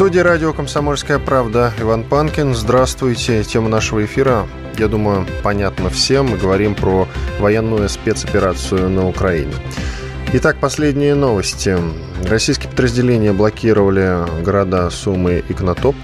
[0.00, 2.54] Студии радио «Комсомольская правда» Иван Панкин.
[2.54, 3.44] Здравствуйте.
[3.44, 4.46] Тема нашего эфира,
[4.78, 6.28] я думаю, понятна всем.
[6.28, 7.06] Мы говорим про
[7.38, 9.52] военную спецоперацию на Украине.
[10.32, 11.76] Итак, последние новости.
[12.26, 15.94] Российские подразделения блокировали города Сумы и Кнотоп.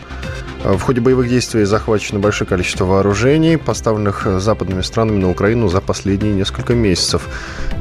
[0.63, 6.35] В ходе боевых действий захвачено большое количество вооружений, поставленных западными странами на Украину за последние
[6.35, 7.31] несколько месяцев.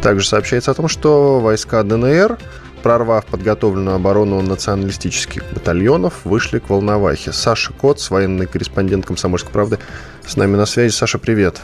[0.01, 2.37] Также сообщается о том, что войска ДНР
[2.85, 7.33] прорвав подготовленную оборону националистических батальонов, вышли к Волновахе.
[7.33, 9.79] Саша Коц, военный корреспондент «Комсомольской правды»,
[10.23, 10.93] с нами на связи.
[10.93, 11.61] Саша, привет.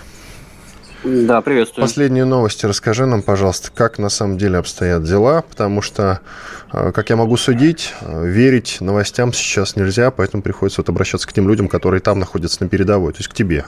[1.03, 1.85] Да, приветствую.
[1.85, 6.21] Последние новости расскажи нам, пожалуйста, как на самом деле обстоят дела, потому что,
[6.73, 11.33] э, как я могу судить, э, верить новостям сейчас нельзя, поэтому приходится вот обращаться к
[11.33, 13.65] тем людям, которые там находятся на передовой, то есть к тебе.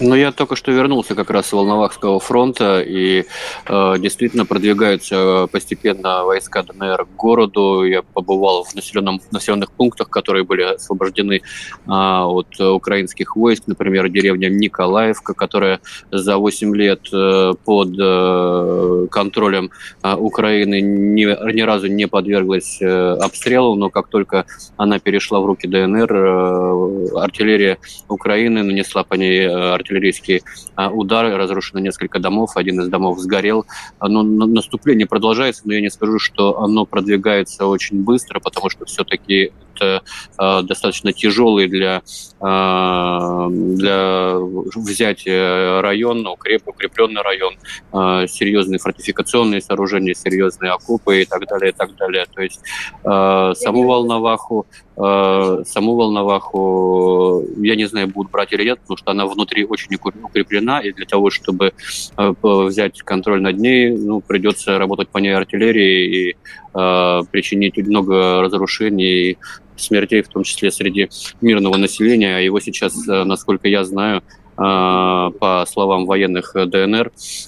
[0.00, 3.24] Ну, я только что вернулся как раз с Волновахского фронта, и
[3.66, 7.82] э, действительно продвигаются постепенно войска ДНР к городу.
[7.82, 11.40] Я побывал в населенном, населенных пунктах, которые были освобождены э,
[11.88, 15.80] от украинских войск, например, деревня Николаевка, которая
[16.12, 19.72] за 8 лет э, под э, контролем
[20.04, 22.86] э, Украины ни, ни разу не подверглась э,
[23.20, 29.48] обстрелу, но как только она перешла в руки ДНР, э, артиллерия Украины нанесла по ней
[29.48, 30.42] артиллерию артиллерийские
[30.76, 33.66] а, удары, разрушено несколько домов, один из домов сгорел.
[34.00, 39.52] Но наступление продолжается, но я не скажу, что оно продвигается очень быстро, потому что все-таки
[39.74, 40.02] это
[40.38, 42.02] э, достаточно тяжелый для,
[42.40, 44.34] для
[44.74, 47.54] взятия район, укреп, укрепленный район,
[47.92, 52.26] серьезные фортификационные сооружения, серьезные окопы и так далее, и так далее.
[52.34, 52.60] То есть
[53.02, 54.66] саму Волноваху
[54.98, 60.80] саму Волноваху, я не знаю, будут брать или нет, потому что она внутри очень укреплена,
[60.80, 61.72] и для того, чтобы
[62.16, 66.36] взять контроль над ней, ну, придется работать по ней артиллерии и
[66.74, 69.38] э, причинить много разрушений
[69.76, 71.08] смертей, в том числе среди
[71.40, 72.36] мирного населения.
[72.36, 74.22] А его сейчас, э, насколько я знаю, э,
[74.56, 77.47] по словам военных ДНР, Э,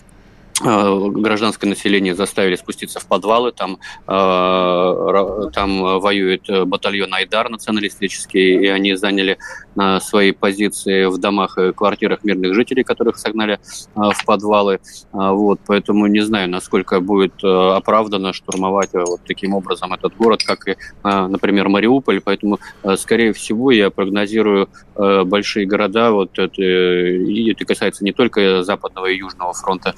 [0.60, 8.94] гражданское население заставили спуститься в подвалы, там, э, там воюет батальон Айдар националистический, и они
[8.94, 9.38] заняли
[9.76, 13.58] э, свои позиции в домах и квартирах мирных жителей, которых согнали
[13.94, 14.80] в подвалы.
[15.12, 20.76] Вот, поэтому не знаю, насколько будет оправдано штурмовать вот таким образом этот город, как и,
[21.02, 22.20] например, Мариуполь.
[22.20, 22.58] Поэтому,
[22.96, 29.16] скорее всего, я прогнозирую большие города, вот это, и это касается не только Западного и
[29.16, 29.94] Южного фронта,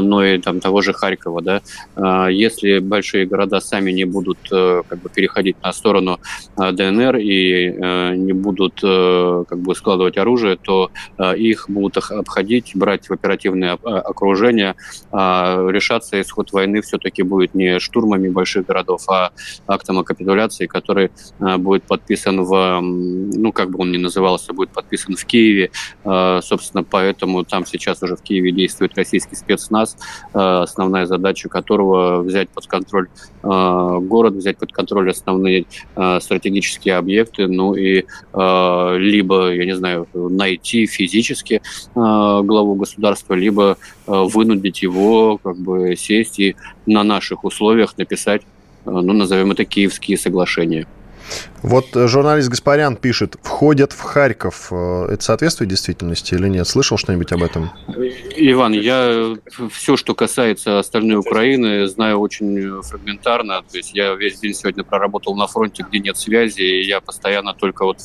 [0.00, 1.62] но и там того же Харькова, да,
[1.94, 6.18] а, если большие города сами не будут э, как бы переходить на сторону
[6.56, 10.90] а, ДНР и э, не будут э, как бы складывать оружие, то
[11.36, 14.74] их будут обходить, брать в оперативное окружение,
[15.12, 19.32] а решаться исход войны все-таки будет не штурмами больших городов, а
[19.66, 21.10] актом о капитуляции, который
[21.58, 25.70] будет подписан в, ну, как бы он ни назывался, будет подписан в Киеве.
[26.04, 29.85] Собственно, поэтому там сейчас уже в Киеве действует российский спецназ,
[30.32, 33.08] Э, основная задача которого взять под контроль
[33.42, 40.06] э, город, взять под контроль основные э, стратегические объекты, ну и либо, я не знаю,
[40.14, 41.62] найти физически
[41.94, 43.76] главу государства, либо
[44.06, 48.42] вынудить его как бы сесть и на наших условиях написать,
[48.84, 50.86] ну, назовем это, киевские соглашения.
[51.66, 54.68] Вот э, журналист Гаспарян пишет, входят в Харьков.
[54.70, 56.68] Э, это соответствует действительности или нет?
[56.68, 57.72] Слышал что-нибудь об этом?
[58.36, 59.34] Иван, я
[59.72, 63.64] все, что касается остальной Украины, знаю очень фрагментарно.
[63.68, 67.52] То есть я весь день сегодня проработал на фронте, где нет связи, и я постоянно
[67.52, 67.98] только вот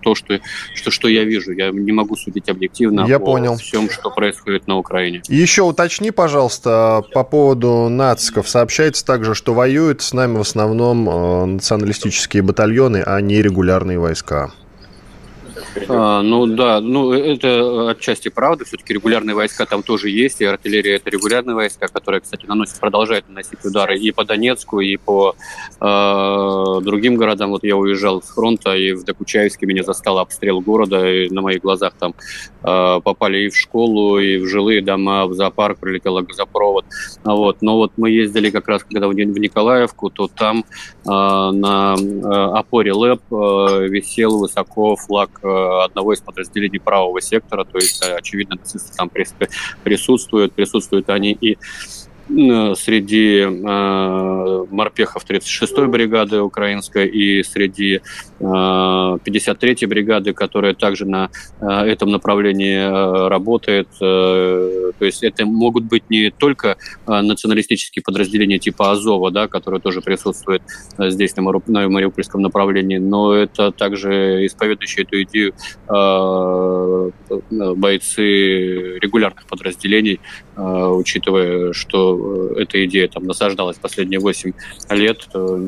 [0.00, 0.38] то, что,
[0.76, 1.50] что, что я вижу.
[1.50, 3.56] Я не могу судить объективно я о понял.
[3.56, 5.22] всем, что происходит на Украине.
[5.26, 8.48] Еще уточни, пожалуйста, по поводу нациков.
[8.48, 14.50] Сообщается также, что воюют с нами в основном э, националистические батальоны, а не регулярные войска.
[15.88, 18.64] А, ну да, ну это отчасти правда.
[18.64, 23.28] Все-таки регулярные войска там тоже есть, и артиллерия это регулярные войска, которые, кстати, наносят, продолжают
[23.28, 25.34] наносить удары и по Донецку, и по
[25.80, 27.50] э, другим городам.
[27.50, 31.60] Вот я уезжал с фронта, и в Докучаевске меня застал обстрел города, и на моих
[31.62, 32.14] глазах там
[32.62, 36.84] э, попали и в школу, и в жилые дома, в зоопарк прилетел газопровод.
[37.24, 37.62] Вот.
[37.62, 40.64] Но вот мы ездили как раз, когда в Николаевку, то там
[40.99, 47.78] э, на э, опоре ЛЭП э, висел высоко флаг одного из подразделений правого сектора, то
[47.78, 49.10] есть, очевидно, нацисты там
[49.82, 51.99] присутствуют, присутствуют они и Э,
[52.30, 58.00] среди э, морпехов 36-й бригады украинской и среди
[58.38, 61.30] э, 53-й бригады, которая также на
[61.60, 63.88] э, этом направлении э, работает.
[64.00, 69.80] Э, то есть это могут быть не только э, националистические подразделения типа Азова, да, которые
[69.80, 70.62] тоже присутствуют
[70.98, 75.54] э, здесь на, Мару, на Мариупольском направлении, но это также исповедующие эту идею
[75.88, 77.10] э,
[77.74, 84.52] бойцы регулярных подразделений, э, учитывая, что Э, эта идея там насаждалась последние 8
[84.90, 85.60] лет, то,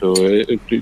[0.00, 0.14] то,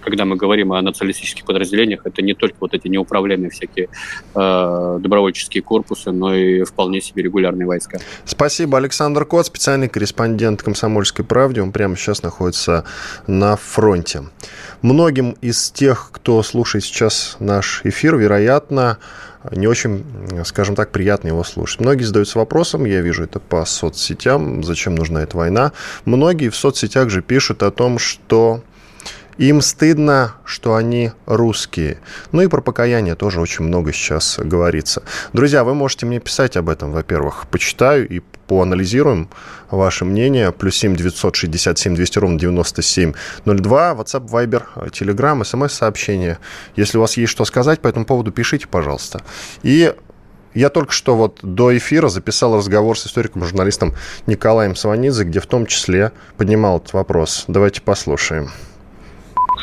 [0.03, 3.89] когда мы говорим о националистических подразделениях, это не только вот эти неуправляемые всякие
[4.35, 7.99] э, добровольческие корпусы, но и вполне себе регулярные войска.
[8.25, 11.63] Спасибо, Александр Кот, специальный корреспондент «Комсомольской правды».
[11.63, 12.85] Он прямо сейчас находится
[13.27, 14.25] на фронте.
[14.83, 18.99] Многим из тех, кто слушает сейчас наш эфир, вероятно,
[19.51, 20.05] не очень,
[20.45, 21.81] скажем так, приятно его слушать.
[21.81, 25.73] Многие задаются вопросом, я вижу это по соцсетям, зачем нужна эта война.
[26.05, 28.63] Многие в соцсетях же пишут о том, что
[29.39, 31.99] им стыдно, что они русские.
[32.33, 35.03] Ну и про покаяние тоже очень много сейчас говорится.
[35.33, 37.47] Друзья, вы можете мне писать об этом, во-первых.
[37.51, 39.29] Почитаю и поанализируем
[39.71, 40.53] ваше мнение.
[40.53, 43.93] Плюс 7 967 200 ровно 9702.
[43.93, 46.39] WhatsApp, Viber, Telegram, смс-сообщение.
[46.77, 49.23] Если у вас есть что сказать по этому поводу, пишите, пожалуйста.
[49.63, 49.95] И
[50.55, 53.95] я только что вот до эфира записал разговор с историком-журналистом
[54.27, 57.45] Николаем Сванидзе, где в том числе поднимал этот вопрос.
[57.49, 58.51] Давайте послушаем.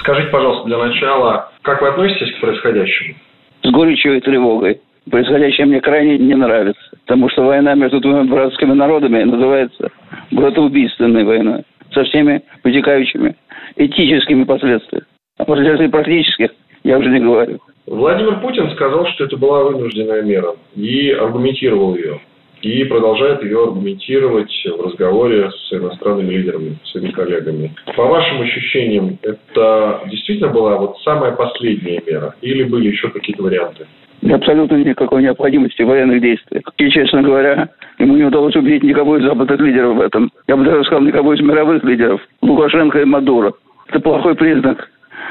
[0.02, 3.14] Скажите, пожалуйста, для начала, как вы относитесь к происходящему?
[3.62, 4.82] С горечью и тревогой.
[5.10, 9.92] Происходящее мне крайне не нравится, потому что война между двумя братскими народами называется
[10.32, 11.64] братоубийственной войной
[11.94, 13.36] со всеми вытекающими
[13.76, 15.06] этическими последствиями.
[15.38, 16.50] А после практических
[16.84, 17.60] я уже не говорю.
[17.86, 22.20] Владимир Путин сказал, что это была вынужденная мера и аргументировал ее
[22.62, 27.74] и продолжает ее аргументировать в разговоре с иностранными лидерами, своими коллегами.
[27.96, 33.88] По вашим ощущениям, это действительно была вот самая последняя мера или были еще какие-то варианты?
[34.30, 36.62] Абсолютно никакой необходимости военных действий.
[36.78, 40.32] И, честно говоря, ему не удалось убедить никого из западных лидеров в этом.
[40.48, 42.22] Я бы даже сказал, никого из мировых лидеров.
[42.42, 43.54] Лукашенко и Мадуро.
[43.90, 44.88] Это плохой признак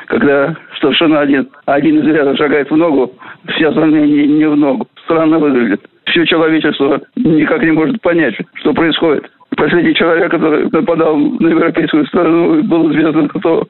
[0.07, 3.13] когда старшина один, один из рядов шагает в ногу,
[3.55, 4.89] все остальные не, не в ногу.
[5.05, 9.31] Странно выглядит все человечество никак не может понять, что происходит.
[9.57, 13.67] Последний человек, который нападал на европейскую страну, был известно кто.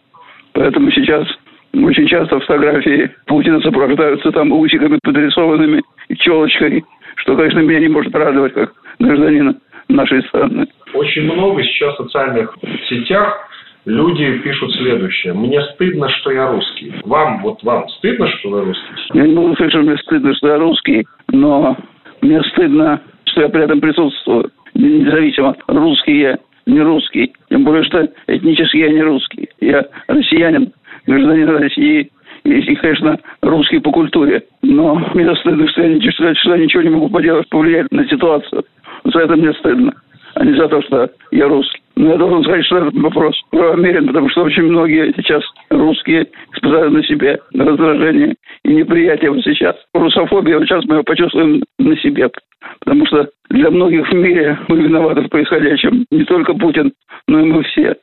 [0.52, 1.26] Поэтому сейчас
[1.72, 6.84] очень часто фотографии Путина сопровождаются там усиками подрисованными и челочкой,
[7.16, 9.54] что, конечно, меня не может радовать как гражданина
[9.88, 10.66] нашей страны.
[10.94, 12.56] Очень много сейчас в социальных
[12.88, 13.48] сетях
[13.84, 15.32] люди пишут следующее.
[15.32, 16.92] Мне стыдно, что я русский.
[17.04, 18.94] Вам, вот вам стыдно, что вы русский?
[19.14, 21.76] Я не могу сказать, что мне стыдно, что я русский, но
[22.22, 27.32] мне стыдно, что я при этом присутствую, независимо, русский я, не русский.
[27.48, 29.48] Тем более, что этнически я не русский.
[29.60, 30.72] Я россиянин,
[31.06, 32.10] гражданин России,
[32.44, 34.44] и, конечно, русский по культуре.
[34.62, 38.64] Но мне стыдно, что я, что, что я ничего не могу поделать, повлиять на ситуацию.
[39.04, 39.94] За это мне стыдно,
[40.34, 41.80] а не за то, что я русский.
[42.00, 46.94] Но я должен сказать, что этот вопрос правомерен, потому что очень многие сейчас русские испытают
[46.94, 49.76] на себе раздражение и неприятие вот сейчас.
[49.92, 52.30] Русофобия, вот сейчас мы ее почувствуем на себе.
[52.80, 56.06] Потому что для многих в мире мы виноваты в происходящем.
[56.10, 56.90] Не только Путин,
[57.28, 57.94] но и мы все.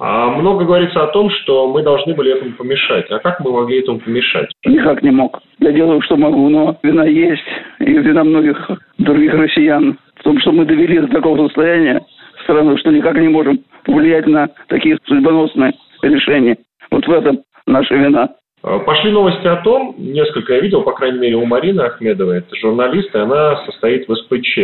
[0.00, 3.10] А много говорится о том, что мы должны были этому помешать.
[3.10, 4.50] А как мы могли этому помешать?
[4.64, 5.42] Никак не мог.
[5.58, 7.44] Я делаю, что могу, но вина есть,
[7.80, 12.00] и вина многих других россиян в том, что мы довели до такого состояния,
[12.46, 16.56] страну, что никак не можем повлиять на такие судьбоносные решения.
[16.90, 18.30] Вот в этом наша вина.
[18.62, 22.54] А, пошли новости о том, несколько я видел, по крайней мере, у Марины Ахмедовой, это
[22.56, 24.58] журналист, и она состоит в СПЧ.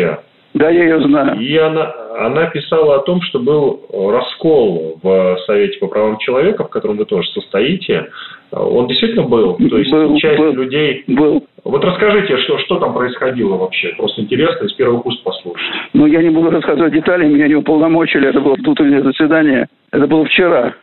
[0.55, 1.41] Да, я ее знаю.
[1.41, 6.69] И она, она писала о том, что был раскол в Совете по правам человека, в
[6.69, 8.09] котором вы тоже состоите.
[8.51, 9.57] Он действительно был?
[9.57, 11.05] То есть был, часть был, людей...
[11.07, 11.47] Был.
[11.65, 13.95] Вот расскажите, что, что там происходило вообще?
[13.97, 15.65] Просто интересно из первых уст послушать.
[15.95, 18.29] Ну, я не буду рассказывать детали, меня не уполномочили.
[18.29, 19.69] Это было утреннее заседание.
[19.91, 20.75] Это было вчера,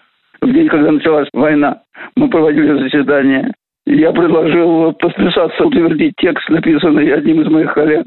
[0.41, 1.81] в день, когда началась война.
[2.15, 3.51] Мы проводили заседание.
[3.89, 8.05] Я предложил подписаться, утвердить текст, написанный одним из моих коллег.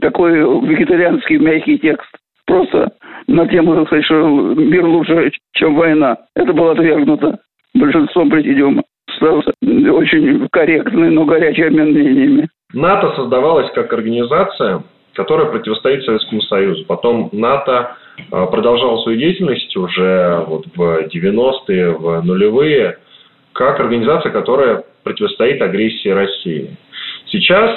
[0.00, 2.10] Такой вегетарианский мягкий текст.
[2.44, 2.90] Просто
[3.28, 6.16] на тему, сказать, что мир лучше, чем война.
[6.34, 7.38] Это было отвергнуто
[7.72, 8.82] большинством президиума.
[9.08, 12.48] Остался очень корректный, но горячий обмен мнениями.
[12.74, 14.82] НАТО создавалась как организация,
[15.14, 16.84] которая противостоит Советскому Союзу.
[16.88, 17.94] Потом НАТО
[18.32, 22.98] а, продолжало свою деятельность уже вот в 90-е, в нулевые,
[23.52, 26.76] как организация, которая противостоит агрессии России.
[27.26, 27.70] Сейчас,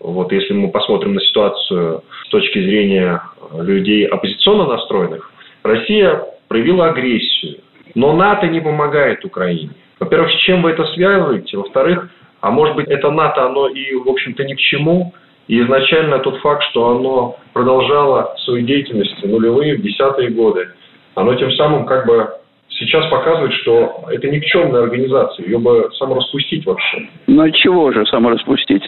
[0.00, 3.22] вот если мы посмотрим на ситуацию с точки зрения
[3.58, 5.30] людей оппозиционно настроенных,
[5.62, 7.58] Россия проявила агрессию.
[7.94, 9.70] Но НАТО не помогает Украине.
[10.00, 11.56] Во-первых, с чем вы это связываете?
[11.56, 12.08] Во-вторых,
[12.40, 15.14] а может быть, это НАТО, оно и, в общем-то, ни к чему.
[15.48, 20.68] И изначально тот факт, что оно продолжало свою деятельность в нулевые, в десятые годы,
[21.14, 22.30] оно тем самым как бы
[22.82, 27.08] сейчас показывает, что это никчемная организация, ее бы самораспустить вообще.
[27.26, 28.82] Ну чего же самораспустить?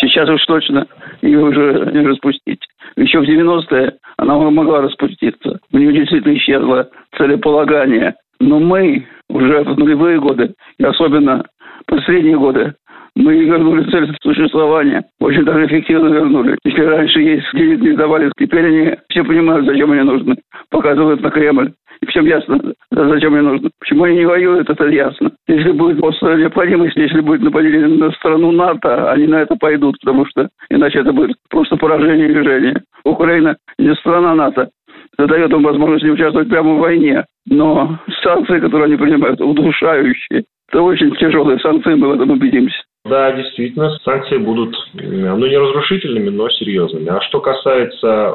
[0.00, 0.86] Сейчас уж точно
[1.22, 2.60] ее уже не распустить.
[2.96, 5.60] Еще в 90-е она могла распуститься.
[5.72, 8.14] У нее действительно исчезло целеполагание.
[8.40, 11.44] Но мы уже в нулевые годы, и особенно
[11.86, 12.74] последние годы,
[13.18, 15.04] мы вернули цель существования.
[15.18, 16.56] Очень даже эффективно вернули.
[16.64, 20.36] Если раньше есть денег не давали, теперь они все понимают, зачем они нужны.
[20.70, 21.72] Показывают на Кремль.
[22.00, 22.60] И всем ясно,
[22.92, 23.70] зачем они нужны.
[23.80, 25.32] Почему они не воюют, это ясно.
[25.48, 30.24] Если будет просто необходимость, если будет нападение на страну НАТО, они на это пойдут, потому
[30.26, 32.82] что иначе это будет просто поражение движения.
[33.04, 34.70] Украина не страна НАТО.
[35.18, 37.24] Это дает им возможность не участвовать прямо в войне.
[37.46, 40.44] Но санкции, которые они принимают, удушающие.
[40.68, 42.78] Это очень тяжелые санкции, мы в этом убедимся.
[43.08, 47.08] Да, действительно, санкции будут, ну, не разрушительными, но серьезными.
[47.08, 48.34] А что касается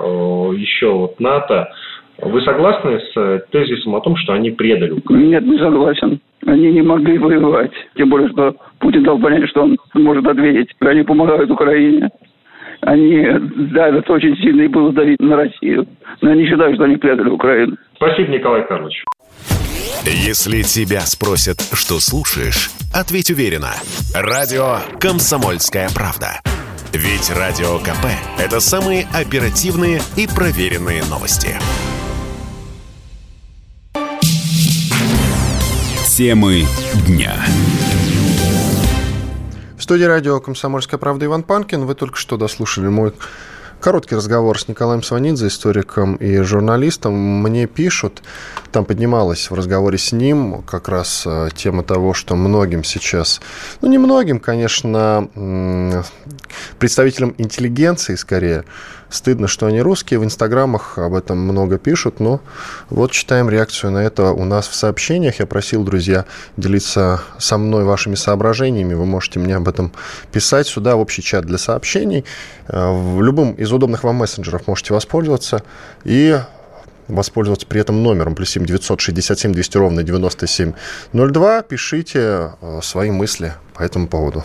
[0.56, 1.70] еще вот НАТО,
[2.22, 5.25] вы согласны с тезисом о том, что они предали Украину?
[5.27, 6.20] Нет, не согласен.
[6.46, 7.72] Они не могли воевать.
[7.96, 10.70] Тем более, что Путин дал понять, что он может ответить.
[10.80, 12.10] Они помогают Украине.
[12.82, 13.25] Они
[13.72, 15.86] давят очень сильно и будут давить на Россию.
[16.22, 17.77] Но я не считаю, что они предали Украину.
[17.96, 19.03] Спасибо, Николай Карлович.
[20.05, 23.74] Если тебя спросят, что слушаешь, ответь уверенно.
[24.13, 26.41] Радио «Комсомольская правда».
[26.91, 28.07] Ведь Радио КП–
[28.38, 31.57] это самые оперативные и проверенные новости.
[36.17, 36.65] Темы
[37.07, 37.33] дня.
[39.77, 41.86] В студии радио «Комсомольская правда» Иван Панкин.
[41.86, 43.13] Вы только что дослушали мой
[43.84, 47.13] Короткий разговор с Николаем Сванидзе, историком и журналистом.
[47.16, 48.24] Мне пишут,
[48.72, 53.42] там поднималась в разговоре с ним как раз э, тема того, что многим сейчас,
[53.82, 55.28] ну не многим, конечно,
[56.80, 58.63] представителям интеллигенции скорее,
[59.13, 60.20] Стыдно, что они русские.
[60.20, 62.41] В инстаграмах об этом много пишут, но
[62.89, 65.39] вот читаем реакцию на это у нас в сообщениях.
[65.39, 66.25] Я просил, друзья,
[66.58, 68.96] делиться со мной вашими соображениями.
[68.96, 69.91] Вы можете мне об этом
[70.32, 72.25] писать сюда, в общий чат для сообщений.
[72.67, 75.62] Э, в любом из удобных вам мессенджеров можете воспользоваться.
[76.05, 76.39] И
[77.08, 81.62] воспользоваться при этом номером плюс 7 967 200 ровно 9702.
[81.62, 84.43] Пишите э, свои мысли по этому поводу.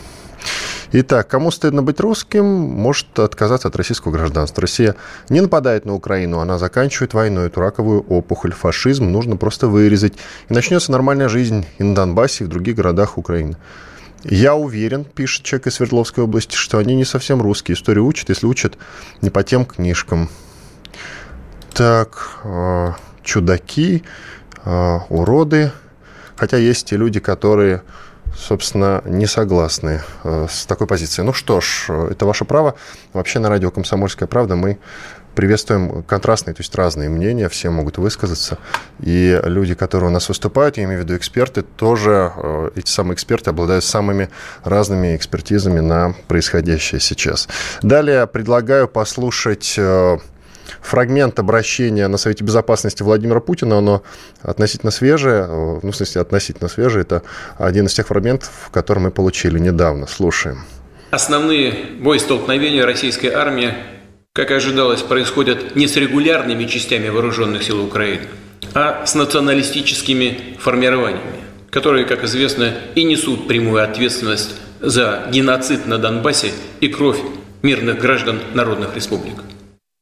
[0.92, 4.62] Итак, кому стыдно быть русским, может отказаться от российского гражданства.
[4.62, 4.96] Россия
[5.28, 10.14] не нападает на Украину, она заканчивает войну, эту раковую опухоль, фашизм нужно просто вырезать.
[10.48, 13.56] И начнется нормальная жизнь и на Донбассе, и в других городах Украины.
[14.24, 17.76] Я уверен, пишет человек из Свердловской области, что они не совсем русские.
[17.76, 18.76] Историю учат, если учат
[19.20, 20.28] не по тем книжкам.
[21.72, 22.92] Так, э,
[23.22, 24.02] чудаки,
[24.64, 25.70] э, уроды.
[26.34, 27.82] Хотя есть и люди, которые
[28.38, 31.26] собственно, не согласны э, с такой позицией.
[31.26, 32.74] Ну что ж, э, это ваше право.
[33.12, 34.78] Вообще на радио «Комсомольская правда» мы
[35.34, 38.58] приветствуем контрастные, то есть разные мнения, все могут высказаться.
[39.00, 43.14] И люди, которые у нас выступают, я имею в виду эксперты, тоже, э, эти самые
[43.14, 44.30] эксперты обладают самыми
[44.64, 47.48] разными экспертизами на происходящее сейчас.
[47.82, 49.78] Далее предлагаю послушать
[50.80, 54.02] фрагмент обращения на Совете Безопасности Владимира Путина, оно
[54.42, 57.22] относительно свежее, ну, в смысле, относительно свежее, это
[57.58, 60.06] один из тех фрагментов, который мы получили недавно.
[60.06, 60.64] Слушаем.
[61.10, 63.72] Основные боестолкновения российской армии,
[64.34, 68.26] как ожидалось, происходят не с регулярными частями вооруженных сил Украины,
[68.74, 76.52] а с националистическими формированиями, которые, как известно, и несут прямую ответственность за геноцид на Донбассе
[76.80, 77.18] и кровь
[77.62, 79.34] мирных граждан народных республик.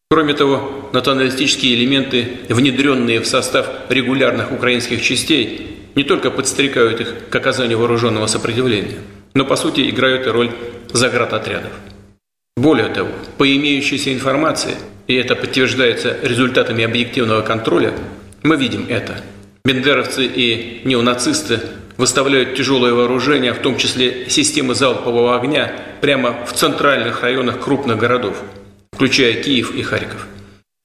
[0.08, 7.34] Кроме того, националистические элементы, внедренные в состав регулярных украинских частей, не только подстрекают их к
[7.34, 8.98] оказанию вооруженного сопротивления,
[9.34, 10.50] но по сути играют и роль
[10.92, 11.72] заградотрядов.
[12.56, 14.76] Более того, по имеющейся информации,
[15.08, 17.92] и это подтверждается результатами объективного контроля,
[18.44, 19.20] мы видим это.
[19.64, 21.58] Бендеровцы и неонацисты
[21.96, 28.40] выставляют тяжелое вооружение, в том числе системы залпового огня, прямо в центральных районах крупных городов–
[28.96, 30.26] включая Киев и Харьков.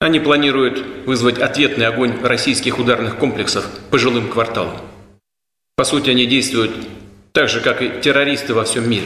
[0.02, 4.78] Они планируют вызвать ответный огонь российских ударных комплексов по жилым кварталам.
[5.78, 6.72] По сути, они действуют
[7.32, 9.06] так же, как и террористы во всем мире.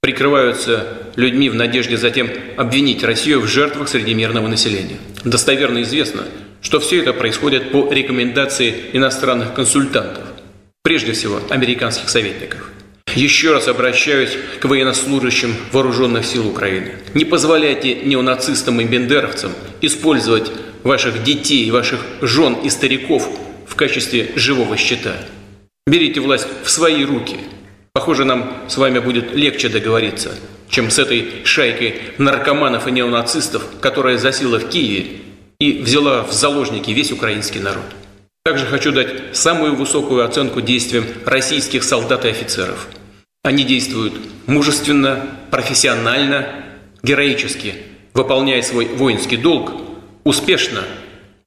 [0.00, 4.98] Прикрываются людьми в надежде затем обвинить Россию в жертвах среди мирного населения.
[5.24, 6.22] Достоверно известно,
[6.60, 10.22] что все это происходит по рекомендации иностранных консультантов,
[10.84, 12.70] прежде всего американских советников.
[13.14, 16.92] Еще раз обращаюсь к военнослужащим вооруженных сил Украины.
[17.14, 20.50] Не позволяйте неонацистам и бендеровцам использовать
[20.82, 23.28] ваших детей, ваших жен и стариков
[23.66, 25.16] в качестве живого щита.
[25.86, 27.36] Берите власть в свои руки.
[27.92, 30.30] Похоже, нам с вами будет легче договориться,
[30.68, 35.06] чем с этой шайкой наркоманов и неонацистов, которая засела в Киеве
[35.58, 37.84] и взяла в заложники весь украинский народ.
[38.44, 42.88] Также хочу дать самую высокую оценку действиям российских солдат и офицеров.
[43.48, 44.12] Они действуют
[44.46, 46.66] мужественно, профессионально,
[47.02, 47.76] героически,
[48.12, 49.72] выполняя свой воинский долг,
[50.22, 50.82] успешно,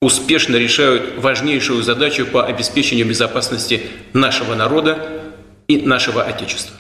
[0.02, 5.22] успешно решают важнейшую задачу по обеспечению безопасности нашего народа
[5.68, 6.76] и нашего Отечества.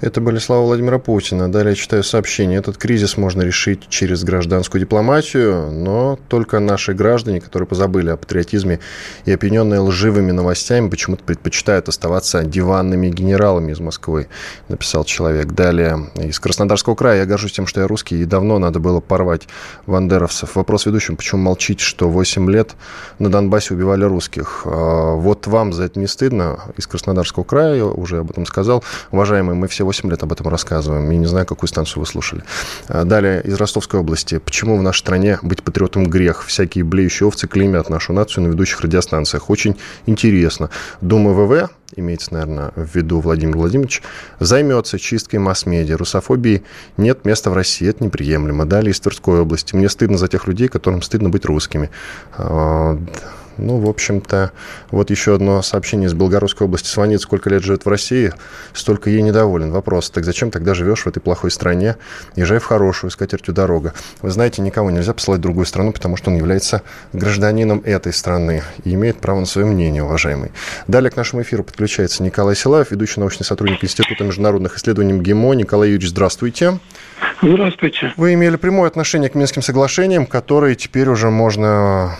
[0.00, 1.52] Это были слова Владимира Путина.
[1.52, 2.58] Далее читаю сообщение.
[2.58, 8.80] Этот кризис можно решить через гражданскую дипломатию, но только наши граждане, которые позабыли о патриотизме
[9.26, 14.28] и опьяненные лживыми новостями, почему-то предпочитают оставаться диванными генералами из Москвы,
[14.68, 15.52] написал человек.
[15.52, 17.18] Далее из Краснодарского края.
[17.18, 19.48] Я горжусь тем, что я русский, и давно надо было порвать
[19.84, 20.56] вандеровцев.
[20.56, 22.70] Вопрос ведущим, почему молчите, что 8 лет
[23.18, 24.62] на Донбассе убивали русских?
[24.64, 26.58] А, вот вам за это не стыдно?
[26.78, 28.82] Из Краснодарского края, уже об этом сказал.
[29.10, 31.10] Уважаемые, мы все 8 лет об этом рассказываем.
[31.10, 32.44] Я не знаю, какую станцию вы слушали.
[32.86, 34.38] А, далее, из Ростовской области.
[34.38, 36.44] Почему в нашей стране быть патриотом грех?
[36.46, 39.50] Всякие блеющие овцы клеймят нашу нацию на ведущих радиостанциях.
[39.50, 40.70] Очень интересно.
[41.00, 44.00] Думаю, ВВ, имеется, наверное, в виду Владимир Владимирович,
[44.38, 45.96] займется чисткой масс-медиа.
[45.96, 46.62] Русофобии
[46.96, 47.88] нет места в России.
[47.88, 48.66] Это неприемлемо.
[48.66, 49.74] Далее, из Тверской области.
[49.74, 51.90] Мне стыдно за тех людей, которым стыдно быть русскими.
[53.60, 54.52] Ну, в общем-то,
[54.90, 56.88] вот еще одно сообщение из Белгородской области.
[56.88, 58.32] Звонит, сколько лет живет в России,
[58.72, 59.70] столько ей недоволен.
[59.70, 61.96] Вопрос, так зачем тогда живешь в этой плохой стране?
[62.36, 63.94] Езжай в хорошую, с катертью дорога.
[64.22, 68.62] Вы знаете, никого нельзя посылать в другую страну, потому что он является гражданином этой страны
[68.84, 70.52] и имеет право на свое мнение, уважаемый.
[70.88, 75.54] Далее к нашему эфиру подключается Николай Силаев, ведущий научный сотрудник Института международных исследований МГИМО.
[75.54, 76.78] Николай Юрьевич, здравствуйте.
[77.42, 78.12] Здравствуйте.
[78.16, 82.16] Вы имели прямое отношение к Минским соглашениям, которые теперь уже можно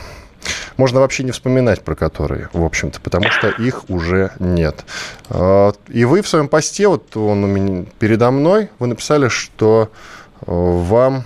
[0.76, 4.84] можно вообще не вспоминать про которые, в общем-то, потому что их уже нет.
[5.28, 9.90] А, и вы в своем посте, вот он у меня передо мной, вы написали, что
[10.40, 11.24] э, вам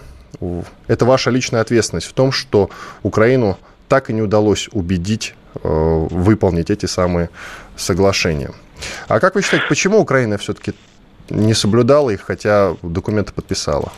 [0.86, 2.70] это ваша личная ответственность в том, что
[3.02, 7.30] Украину так и не удалось убедить э, выполнить эти самые
[7.76, 8.50] соглашения.
[9.08, 10.74] А как вы считаете, почему Украина все-таки
[11.30, 13.92] не соблюдала их, хотя документы подписала?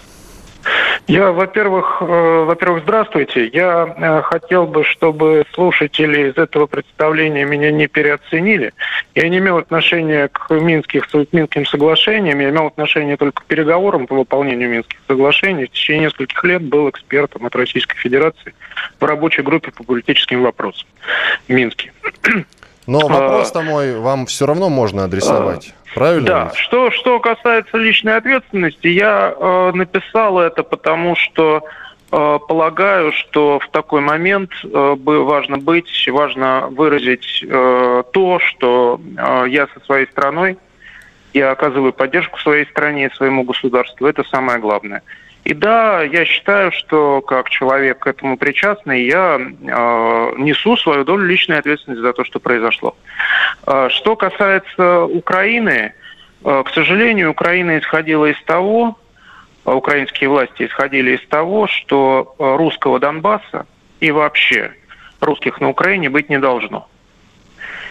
[1.07, 3.47] Я, во-первых, э, во-первых, здравствуйте.
[3.47, 8.73] Я э, хотел бы, чтобы слушатели из этого представления меня не переоценили.
[9.15, 14.09] Я не имел отношения к Минских, к Минским соглашениям, я имел отношение только к переговорам
[14.09, 15.67] по выполнению Минских соглашений.
[15.67, 18.55] В течение нескольких лет был экспертом от Российской Федерации
[18.99, 20.89] в рабочей группе по политическим вопросам
[21.47, 21.93] в Минске.
[22.89, 25.73] Но вопрос-то мой вам все равно можно адресовать.
[25.97, 26.27] Правильно?
[26.27, 26.53] Да.
[26.55, 31.63] Что, что касается личной ответственности, я э, написал это, потому что
[32.13, 39.47] э, полагаю, что в такой момент э, важно быть, важно выразить э, то, что э,
[39.49, 40.59] я со своей страной,
[41.33, 44.07] я оказываю поддержку своей стране, своему государству.
[44.07, 45.03] Это самое главное.
[45.47, 51.25] И да, я считаю, что как человек к этому причастный, я э, несу свою долю
[51.25, 52.97] личной ответственности за то, что произошло.
[53.65, 55.93] Э, что касается Украины,
[56.45, 58.99] э, к сожалению, Украина исходила из того,
[59.65, 63.67] украинские власти исходили из того, что русского Донбасса
[64.01, 64.73] и вообще
[65.21, 66.89] русских на Украине быть не должно.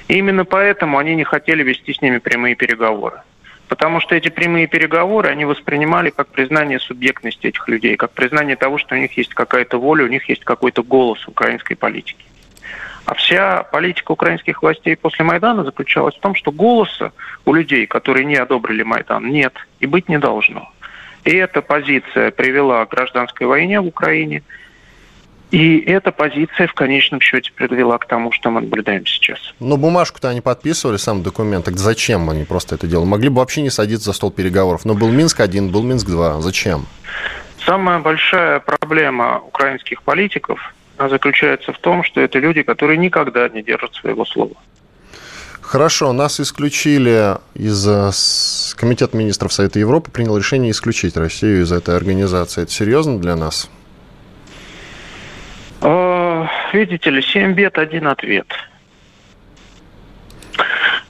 [0.10, 3.22] И именно поэтому они не хотели вести с ними прямые переговоры.
[3.68, 8.78] Потому что эти прямые переговоры они воспринимали как признание субъектности этих людей, как признание того,
[8.78, 12.26] что у них есть какая-то воля, у них есть какой-то голос украинской политики.
[13.06, 17.12] А вся политика украинских властей после Майдана заключалась в том, что голоса
[17.46, 20.72] у людей, которые не одобрили Майдан, нет и быть не должно.
[21.24, 24.44] И эта позиция привела к гражданской войне в Украине–
[25.56, 29.40] и эта позиция в конечном счете привела к тому, что мы наблюдаем сейчас.
[29.62, 31.64] Но бумажку-то они подписывали, сам документ.
[31.64, 33.08] Так зачем они просто это делали?
[33.08, 34.84] Могли бы вообще не садиться за стол переговоров.
[34.84, 36.42] Но был Минск-1, был Минск-2.
[36.42, 36.86] Зачем?
[37.66, 40.60] Самая большая проблема украинских политиков
[41.00, 44.56] заключается в том, что это люди, которые никогда не держат своего слова.
[45.62, 48.12] Хорошо, нас исключили из э,
[48.78, 52.64] Комитета министров Совета Европы, принял решение исключить Россию из этой организации.
[52.64, 53.70] Это серьезно для нас?
[55.88, 58.48] А, видите ли, семь бед, один ответ.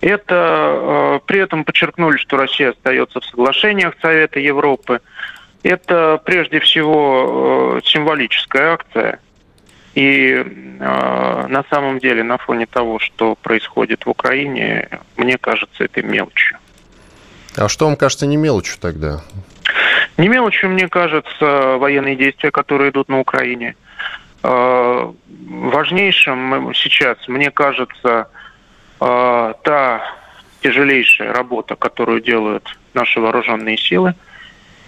[0.02, 5.00] Это при этом подчеркнули, что Россия остается в соглашениях Совета Европы.
[5.64, 9.20] Это прежде всего символическая акция.
[9.94, 16.04] И э, на самом деле, на фоне того, что происходит в Украине, мне кажется, это
[16.04, 16.58] мелочью.
[17.56, 19.22] А что вам кажется не мелочью тогда?
[20.18, 23.78] Не мелочью, мне кажется, военные действия, которые идут на Украине.
[24.48, 25.12] Э,
[25.50, 28.28] важнейшим сейчас, мне кажется,
[29.02, 30.02] э, та
[30.62, 34.14] тяжелейшая работа, которую делают наши вооруженные силы.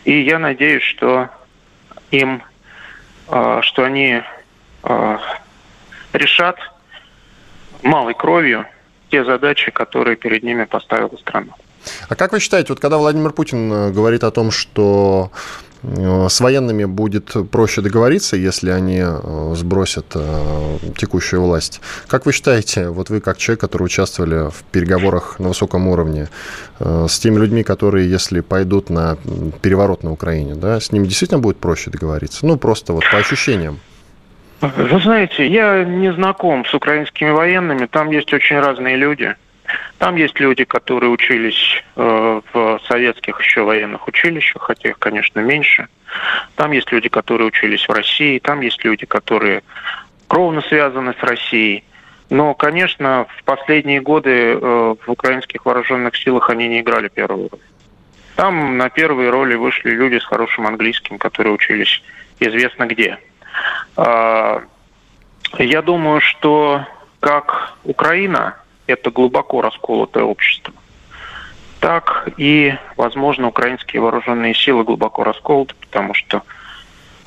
[0.06, 1.30] И я надеюсь, что
[2.12, 2.43] им,
[3.30, 4.22] э, что они
[6.13, 6.58] решат
[7.82, 8.65] малой кровью
[9.10, 11.54] те задачи, которые перед ними поставила страна.
[12.10, 15.32] А как вы считаете, вот когда Владимир Путин говорит о том, что
[16.30, 20.06] с военными будет проще договориться, если они э, сбросят
[20.97, 21.82] текущую власть.
[22.08, 26.28] Как вы считаете, вот вы как человек, который участвовали в переговорах на высоком уровне
[26.80, 29.17] с теми людьми, которые, если пойдут на
[29.62, 32.45] переворот на Украине, да, с ними действительно будет проще договориться?
[32.45, 33.80] Ну, просто вот по ощущениям.
[34.62, 39.36] Вы знаете, я не знаком с украинскими военными, там есть очень разные люди–
[39.97, 45.88] там есть люди, которые учились э, в советских еще военных училищах, хотя их, конечно, меньше.
[46.56, 49.63] Там есть люди, которые учились в России, там есть люди, которые
[50.27, 51.84] кровно связаны с Россией.
[52.30, 57.62] Но, конечно, в последние годы э, в украинских вооруженных силах они не играли первую роль.
[58.36, 62.03] Там на первые роли вышли люди с хорошим английским, которые учились
[62.39, 63.17] известно где.
[63.95, 64.60] Э,
[65.58, 66.86] я думаю, что
[67.19, 70.73] как Украина это глубоко расколотое общество.
[71.80, 76.41] Так и, возможно, украинские вооруженные силы глубоко расколоты, потому что э,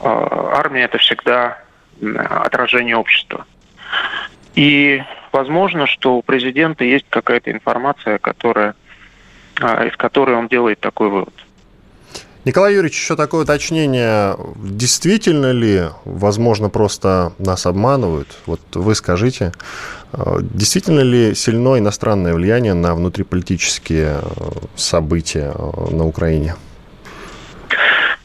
[0.03, 1.59] армия это всегда
[2.01, 3.46] отражение общества.
[4.55, 8.75] И возможно, что у президента есть какая-то информация, которая,
[9.61, 11.35] э, из которой он делает такой вывод.
[12.46, 14.35] Николай Юрьевич, еще такое уточнение.
[14.57, 18.29] Действительно ли, возможно, просто нас обманывают?
[18.46, 19.53] Вот вы скажите,
[20.14, 24.42] э, действительно ли сильно иностранное влияние на внутриполитические э,
[24.74, 26.55] события э, на Украине?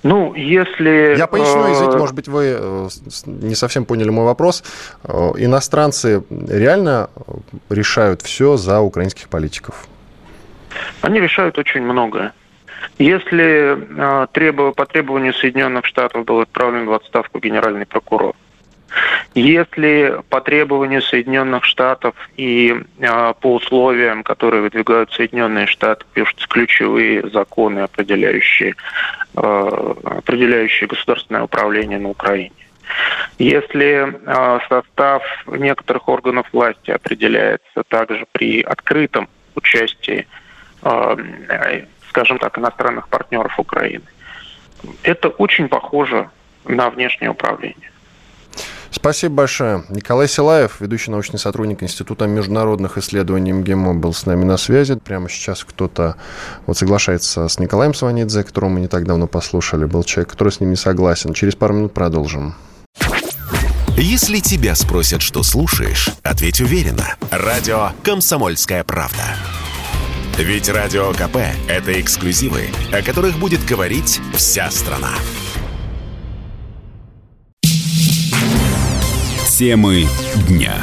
[0.03, 1.15] Ну, если...
[1.17, 2.89] Я поясню, извините, может быть, вы
[3.25, 4.63] не совсем поняли мой вопрос.
[5.03, 7.09] Иностранцы реально
[7.69, 9.87] решают все за украинских политиков?
[11.01, 12.33] Они решают очень многое.
[12.97, 18.35] Если требу, по требованию Соединенных Штатов был отправлен в отставку генеральный прокурор,
[19.33, 27.29] если по требованию Соединенных Штатов и э, по условиям, которые выдвигают Соединенные Штаты, пишутся ключевые
[27.29, 28.75] законы, определяющие,
[29.35, 32.53] э, определяющие государственное управление на Украине,
[33.37, 40.27] если э, состав некоторых органов власти определяется также при открытом участии
[42.15, 44.05] скажем так, иностранных партнеров Украины.
[45.03, 46.29] Это очень похоже
[46.63, 47.91] на внешнее управление.
[48.89, 49.83] Спасибо большое.
[49.89, 54.95] Николай Силаев, ведущий научный сотрудник Института международных исследований МГИМО, был с нами на связи.
[54.95, 56.15] Прямо сейчас кто-то
[56.65, 59.83] вот соглашается с Николаем Сванидзе, которого мы не так давно послушали.
[59.83, 61.33] Был человек, который с ним не согласен.
[61.33, 62.55] Через пару минут продолжим.
[63.97, 67.15] Если тебя спросят, что слушаешь, ответь уверенно.
[67.31, 69.35] Радио «Комсомольская правда».
[70.37, 71.37] Ведь Радио КП–
[71.69, 75.11] это эксклюзивы, о которых будет говорить вся страна.
[79.57, 80.03] Темы
[80.49, 80.73] дня.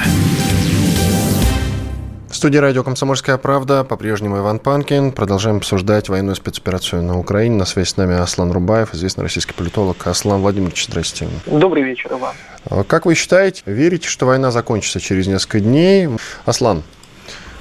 [2.31, 5.13] В студии радио «Комсомольская правда» по-прежнему Иван Панкин.
[5.13, 7.57] Продолжаем обсуждать военную спецоперацию на Украине.
[7.57, 10.07] На связи с нами Аслан Рубаев, известный российский политолог.
[10.07, 11.29] Аслан Владимирович, здрасте.
[11.45, 12.35] Добрый вечер, Иван.
[12.71, 16.09] А как вы считаете, верите, что война закончится через несколько дней?
[16.47, 16.83] Аслан,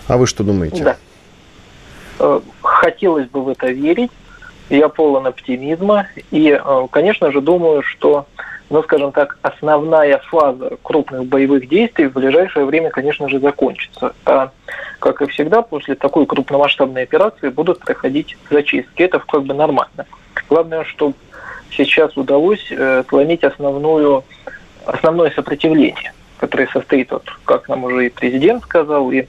[0.07, 0.85] а вы что думаете?
[0.85, 0.97] Да.
[2.23, 4.11] Э, хотелось бы в это верить.
[4.69, 6.05] Я полон оптимизма.
[6.29, 8.27] И, э, конечно же, думаю, что,
[8.69, 14.13] ну, скажем так, основная фаза крупных боевых действий в ближайшее время, конечно же, закончится.
[14.25, 14.51] А,
[14.99, 19.01] как и всегда, после такой крупномасштабной операции будут проходить зачистки.
[19.01, 20.05] Это как бы нормально.
[20.47, 21.15] Главное, чтобы
[21.71, 24.23] сейчас удалось э, сломить основную,
[24.85, 29.27] основное сопротивление, которое состоит, вот, как нам уже и президент сказал, и Э,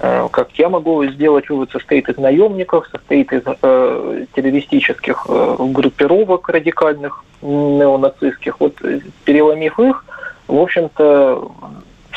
[0.00, 7.24] как я могу сделать вывод, состоит из наемников, состоит из э, террористических э, группировок радикальных,
[7.42, 8.60] неонацистских.
[8.60, 10.04] Вот э, переломив их,
[10.46, 11.50] в общем-то,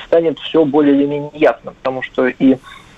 [0.05, 2.57] станет все более или менее ясно, потому что и,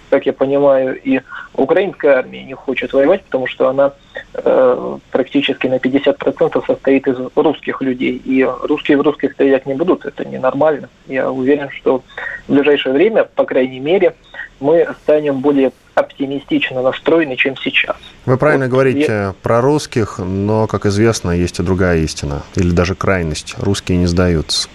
[0.09, 1.21] как я понимаю, и
[1.53, 3.93] украинская армия не хочет воевать, потому что она
[4.33, 8.21] э, практически на 50% состоит из русских людей.
[8.25, 10.89] И русские в русских стрелять не будут, это ненормально.
[11.07, 12.03] Я уверен, что
[12.47, 14.15] в ближайшее время, по крайней мере,
[14.63, 17.97] мы станем более оптимистично настроены, чем сейчас.
[18.25, 19.35] Вы правильно вот говорите я...
[19.43, 23.55] про русских, но, как известно, есть и другая истина, или даже крайность.
[23.59, 24.69] Русские не сдаются.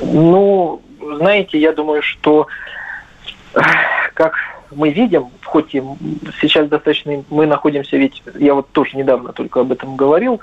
[0.00, 0.80] Ну,
[1.16, 2.46] знаете, я думаю, что
[4.14, 4.34] как
[4.70, 5.82] мы видим, хоть и
[6.40, 10.40] сейчас достаточно, мы находимся, ведь я вот тоже недавно только об этом говорил,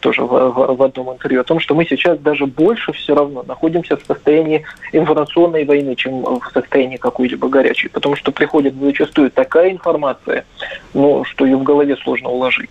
[0.00, 3.98] тоже в, в, одном интервью, о том, что мы сейчас даже больше все равно находимся
[3.98, 10.46] в состоянии информационной войны, чем в состоянии какой-либо горячей, потому что приходит зачастую такая информация,
[10.94, 12.70] ну, что ее в голове сложно уложить.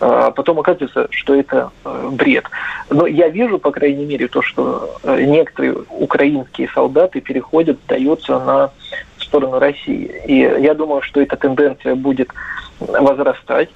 [0.00, 2.44] А потом оказывается, что это э, бред.
[2.88, 8.70] Но я вижу, по крайней мере, то, что э, некоторые украинские солдаты переходят, даются на
[9.20, 10.22] сторону России.
[10.26, 12.30] И я думаю, что эта тенденция будет
[12.78, 13.68] возрастать.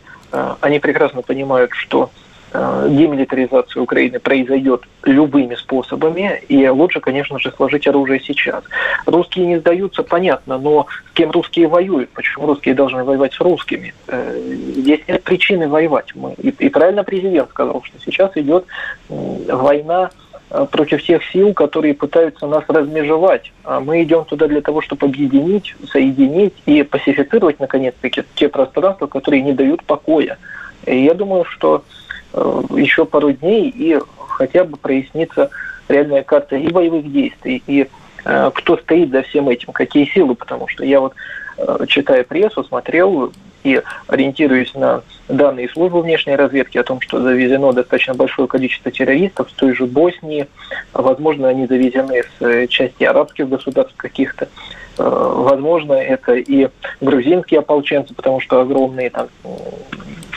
[0.60, 7.86] Они прекрасно понимают, что Э, демилитаризация Украины произойдет любыми способами, и лучше, конечно же, сложить
[7.86, 8.62] оружие сейчас.
[9.06, 12.10] Русские не сдаются, понятно, но с кем русские воюют?
[12.10, 13.94] Почему русские должны воевать с русскими?
[14.06, 14.38] Э,
[14.76, 16.14] здесь нет причины воевать.
[16.14, 18.66] Мы, и, и правильно президент сказал, что сейчас идет
[19.08, 20.10] война
[20.50, 23.50] э, против тех сил, которые пытаются нас размежевать.
[23.64, 29.40] А мы идем туда для того, чтобы объединить, соединить и пасифицировать, наконец-таки, те пространства, которые
[29.40, 30.36] не дают покоя.
[30.84, 35.50] И я думаю, что Э, еще пару дней, и хотя бы прояснится
[35.88, 37.88] реальная карта и боевых действий, и
[38.24, 41.14] э, кто стоит за всем этим, какие силы, потому что я вот,
[41.58, 43.32] э, читая прессу, смотрел
[43.64, 49.50] и ориентируясь на данные службы внешней разведки о том, что завезено достаточно большое количество террористов
[49.50, 50.48] с той же Боснии,
[50.92, 54.48] возможно, они завезены с части арабских государств каких-то,
[54.96, 56.68] возможно, это и
[57.00, 59.28] грузинские ополченцы, потому что огромные там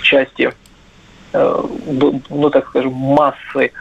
[0.03, 0.64] части Э,
[2.29, 3.71] ну так скажем, массы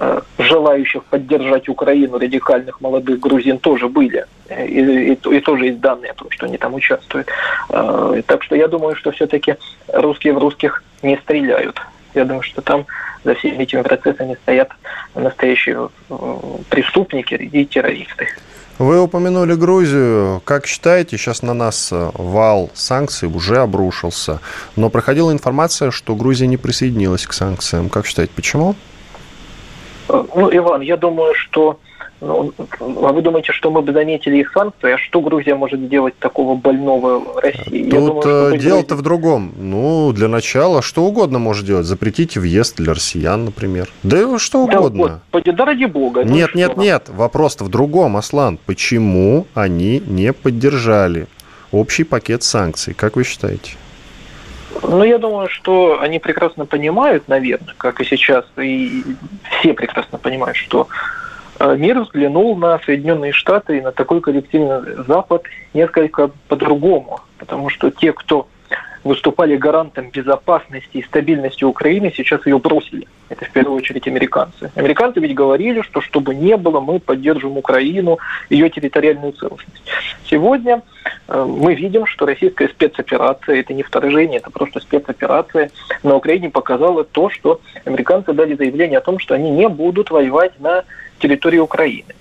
[0.00, 4.26] э, желающих поддержать Украину радикальных молодых грузин тоже были.
[4.50, 7.28] И, и, и тоже есть данные о том, что они там участвуют.
[7.70, 9.56] Э, так что я думаю, что все-таки
[9.88, 11.80] русские в русских не стреляют.
[12.14, 12.86] Я думаю, что там
[13.24, 14.70] за всеми этими процессами стоят
[15.14, 15.88] настоящие
[16.68, 18.28] преступники и террористы.
[18.78, 20.42] Вы упомянули Грузию.
[20.44, 24.40] Как считаете, сейчас на нас э, вал санкций уже обрушился,
[24.74, 27.88] но проходила информация, что Грузия не присоединилась к санкциям.
[27.88, 28.74] Как считаете, почему?
[30.08, 31.78] Э, ну, Иван, я думаю, что
[32.24, 34.92] ну, а вы думаете, что мы бы заметили их санкции?
[34.92, 37.90] А что Грузия может сделать такого больного России?
[37.90, 39.52] Тут думаю, э, дело-то в другом.
[39.56, 41.86] Ну, для начала, что угодно может делать.
[41.86, 43.88] Запретите въезд для россиян, например.
[44.02, 45.06] Да что угодно.
[45.06, 46.24] Да, вот, да ради бога.
[46.24, 47.08] Нет, ну, нет, нет.
[47.08, 48.58] Вопрос-то в другом, Аслан.
[48.66, 51.26] Почему они не поддержали
[51.72, 52.94] общий пакет санкций?
[52.94, 53.76] Как вы считаете?
[54.82, 59.04] Ну, я думаю, что они прекрасно понимают, наверное, как и сейчас, и
[59.60, 60.88] все прекрасно понимают, что
[61.60, 68.12] мир взглянул на Соединенные Штаты и на такой коллективный Запад несколько по-другому, потому что те,
[68.12, 68.48] кто
[69.04, 73.06] выступали гарантом безопасности и стабильности Украины, сейчас ее бросили.
[73.28, 74.70] Это в первую очередь американцы.
[74.74, 79.82] Американцы ведь говорили, что чтобы не было, мы поддержим Украину, ее территориальную целостность.
[80.24, 80.82] Сегодня
[81.28, 85.70] э, мы видим, что российская спецоперация, это не вторжение, это просто спецоперация,
[86.02, 90.58] на Украине показала то, что американцы дали заявление о том, что они не будут воевать
[90.60, 90.84] на
[91.18, 92.14] территории Украины.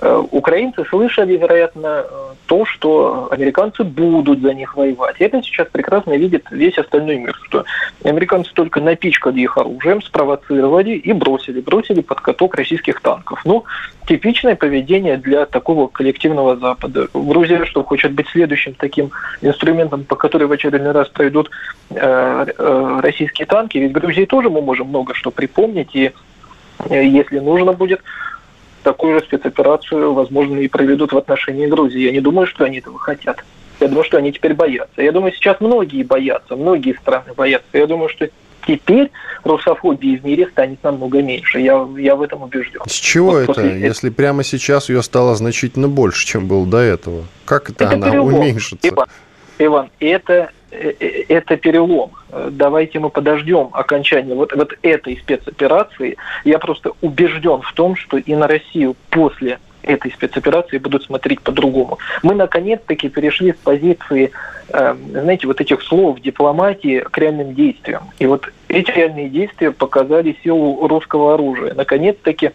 [0.00, 5.16] Э, украинцы слышали, вероятно, э, то, что американцы будут за них воевать.
[5.18, 7.64] И это сейчас прекрасно видит весь остальной мир, что
[8.04, 13.42] американцы только напичкали их оружием, спровоцировали и бросили, бросили под каток российских танков.
[13.44, 13.64] Ну,
[14.06, 17.08] типичное поведение для такого коллективного Запада.
[17.14, 19.10] Грузия, что хочет быть следующим таким
[19.42, 21.50] инструментом, по которой в очередной раз пройдут
[21.90, 23.78] э, э, российские танки.
[23.78, 26.12] Ведь Грузии тоже мы можем много что припомнить, и
[26.88, 28.00] э, если нужно будет,
[28.82, 32.00] такую же спецоперацию, возможно, и проведут в отношении Грузии.
[32.00, 33.44] Я не думаю, что они этого хотят.
[33.80, 35.00] Я думаю, что они теперь боятся.
[35.02, 37.78] Я думаю, сейчас многие боятся, многие страны боятся.
[37.78, 38.28] Я думаю, что
[38.66, 39.10] теперь
[39.42, 41.60] русофобии в мире станет намного меньше.
[41.60, 42.82] Я, я в этом убежден.
[42.86, 47.24] С чего вот это, если прямо сейчас ее стало значительно больше, чем было до этого?
[47.46, 48.34] Как это, это она перелом.
[48.34, 48.86] уменьшится?
[48.86, 49.08] Иван,
[49.58, 52.12] Иван, это это перелом.
[52.50, 56.16] Давайте мы подождем окончания вот, вот этой спецоперации.
[56.44, 61.98] Я просто убежден в том, что и на Россию после этой спецоперации будут смотреть по-другому.
[62.22, 64.30] Мы наконец-таки перешли с позиции,
[64.68, 68.04] э, знаете, вот этих слов дипломатии к реальным действиям.
[68.18, 71.74] И вот эти реальные действия показали силу русского оружия.
[71.74, 72.52] Наконец-таки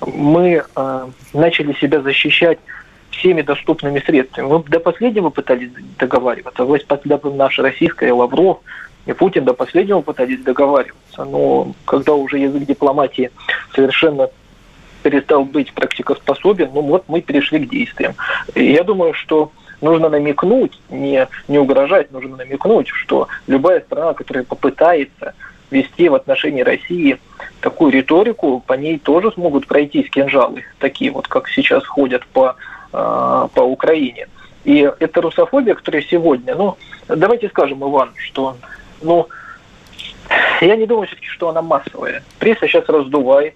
[0.00, 2.58] мы э, начали себя защищать
[3.14, 4.46] всеми доступными средствами.
[4.46, 6.64] Мы до последнего пытались договариваться.
[6.64, 6.86] Власть
[7.24, 8.60] наша российская, Лавров
[9.06, 11.24] и Путин до последнего пытались договариваться.
[11.24, 13.30] Но когда уже язык дипломатии
[13.74, 14.30] совершенно
[15.02, 18.14] перестал быть практикоспособен, ну вот мы перешли к действиям.
[18.54, 24.44] И я думаю, что нужно намекнуть, не, не угрожать, нужно намекнуть, что любая страна, которая
[24.44, 25.34] попытается
[25.70, 27.18] вести в отношении России
[27.60, 32.56] такую риторику, по ней тоже смогут пройтись кинжалы, такие вот, как сейчас ходят по
[32.94, 34.28] по Украине.
[34.64, 36.76] И эта русофобия, которая сегодня, ну,
[37.08, 38.56] давайте скажем, Иван, что,
[39.02, 39.28] ну,
[40.60, 42.22] я не думаю все-таки, что она массовая.
[42.38, 43.54] Пресса сейчас раздувает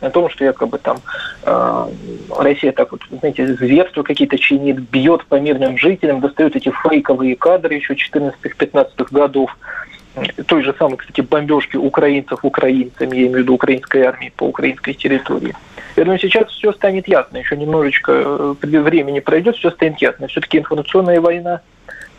[0.00, 0.98] о том, что якобы там
[1.42, 1.86] э,
[2.38, 7.74] Россия так вот, знаете, зверства какие-то чинит, бьет по мирным жителям, достает эти фейковые кадры
[7.74, 9.56] еще 14-15 годов
[10.46, 14.92] той же самой, кстати, бомбежки украинцев украинцами, я имею в виду украинской армии по украинской
[14.92, 15.54] территории.
[15.96, 20.28] Я думаю, сейчас все станет ясно, еще немножечко э, времени пройдет, все станет ясно.
[20.28, 21.60] Все-таки информационная война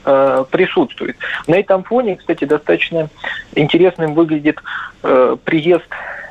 [0.03, 1.15] э, присутствует.
[1.47, 3.09] На этом фоне, кстати, достаточно
[3.55, 4.59] интересным выглядит
[5.03, 5.87] э, приезд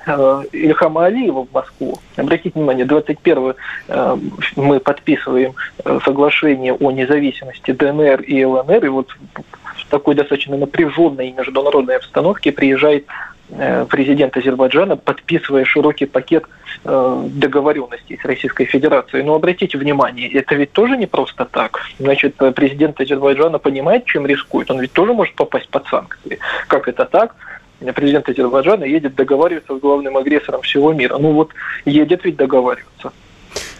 [0.07, 1.99] э, Ильхама Алиева в Москву.
[2.17, 3.55] Обратите внимание, 21
[3.89, 4.17] э,
[4.57, 5.55] мы подписываем
[6.05, 9.09] соглашение о независимости ДНР и ЛНР, и вот
[9.83, 13.07] в такой достаточно напряженной международной обстановке приезжает
[13.51, 16.45] э, президент Азербайджана, подписывая широкий пакет
[16.85, 19.23] э, договоренностей с Российской Федерацией.
[19.23, 21.81] Но обратите внимание, это ведь тоже не просто так.
[21.99, 24.71] Значит, президент Азербайджана понимает, чем рискует.
[24.71, 26.39] Он ведь тоже может попасть под санкции.
[26.67, 27.35] Как это так?
[27.95, 31.17] Президент Азербайджана едет договариваться с главным агрессором всего мира.
[31.19, 31.51] Ну вот
[31.85, 33.13] едет ведь договариваться.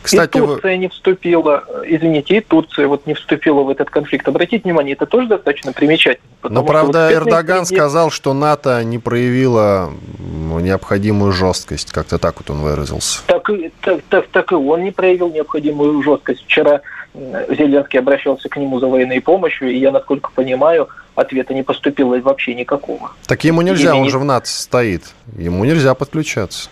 [0.03, 0.79] Кстати, и Турция вы...
[0.79, 4.27] не вступила, извините, и Турция вот не вступила в этот конфликт.
[4.29, 6.29] Обратите внимание, это тоже достаточно примечательно.
[6.43, 7.79] Но, правда, вот Эрдоган среди...
[7.79, 11.93] сказал, что НАТО не проявило необходимую жесткость.
[11.93, 13.21] Как-то так вот он выразился.
[13.27, 16.45] Так, так, так, так и он не проявил необходимую жесткость.
[16.45, 16.81] Вчера
[17.15, 22.55] Зеленский обращался к нему за военной помощью, и я, насколько понимаю, ответа не поступило вообще
[22.55, 23.13] никакого.
[23.27, 24.11] Так ему нельзя, Или он не...
[24.11, 25.03] же в НАТО стоит.
[25.37, 26.71] Ему нельзя подключаться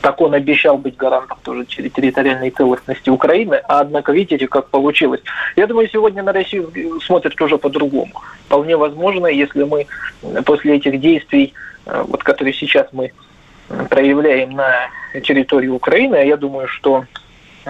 [0.00, 5.20] так он обещал быть гарантом тоже территориальной целостности Украины, а однако видите, как получилось.
[5.56, 8.12] Я думаю, сегодня на Россию смотрят тоже по-другому.
[8.46, 9.86] Вполне возможно, если мы
[10.44, 11.54] после этих действий,
[11.86, 13.12] э, вот, которые сейчас мы
[13.88, 14.90] проявляем на
[15.22, 17.04] территории Украины, а я думаю, что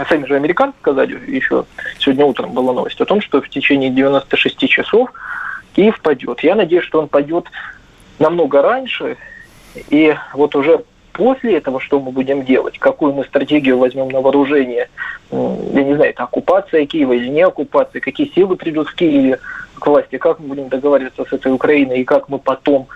[0.09, 1.66] сами же американцы сказали, еще
[1.98, 5.12] сегодня утром была новость о том, что в течение 96 часов
[5.74, 6.40] Киев падет.
[6.40, 7.44] Я надеюсь, что он падет
[8.18, 9.16] намного раньше,
[9.90, 12.79] и вот уже После этого что мы будем делать?
[12.79, 14.88] Какую мы стратегию возьмем на вооружение?
[15.31, 18.01] Я не знаю, это оккупация Киева или не оккупация?
[18.01, 19.38] Какие силы придут в Киеве
[19.75, 20.16] к власти?
[20.16, 22.01] Как мы будем договариваться с этой Украиной?
[22.01, 22.88] И как мы потом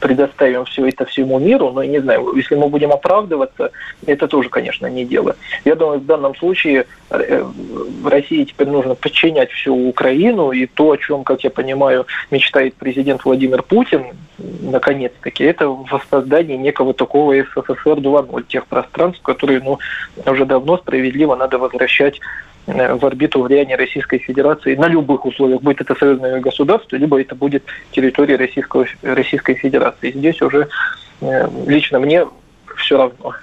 [0.00, 3.72] предоставим все это всему миру, но не знаю, если мы будем оправдываться,
[4.06, 5.36] это тоже, конечно, не дело.
[5.64, 10.92] Я думаю, в данном случае э, в России теперь нужно подчинять всю Украину, и то,
[10.92, 14.04] о чем, как я понимаю, мечтает президент Владимир Путин,
[14.38, 19.78] наконец-таки, это воссоздание некого такого СССР 2.0, тех пространств, которые ну,
[20.26, 22.20] уже давно справедливо надо возвращать
[22.66, 27.64] в орбиту влияния Российской Федерации на любых условиях, будет это союзное государство, либо это будет
[27.90, 30.12] территория Российского, Российской Федерации.
[30.12, 30.68] Здесь уже
[31.20, 32.26] э, лично мне
[32.76, 33.34] все равно.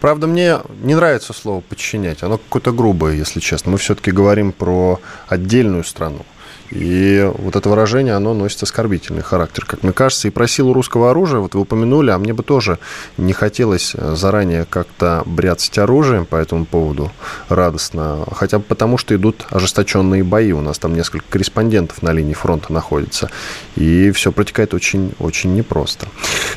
[0.00, 2.22] Правда, мне не нравится слово «подчинять».
[2.22, 3.72] Оно какое-то грубое, если честно.
[3.72, 6.24] Мы все-таки говорим про отдельную страну.
[6.72, 10.28] И вот это выражение, оно носит оскорбительный характер, как мне кажется.
[10.28, 12.78] И про силу русского оружия, вот вы упомянули, а мне бы тоже
[13.18, 17.12] не хотелось э, заранее как-то бряцать оружием по этому поводу
[17.50, 18.24] радостно.
[18.32, 20.52] Хотя бы потому, что идут ожесточенные бои.
[20.52, 23.30] У нас там несколько корреспондентов на линии фронта находится.
[23.76, 26.06] И все протекает очень-очень непросто.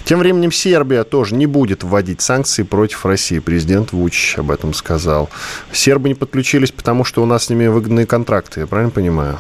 [0.06, 3.40] Тем временем Сербия тоже не будет вводить санкции против России.
[3.40, 5.30] Президент Вучич об этом сказал.
[5.74, 9.40] Сербы не подключились, потому что у нас с ними выгодные контракты, я правильно понимаю?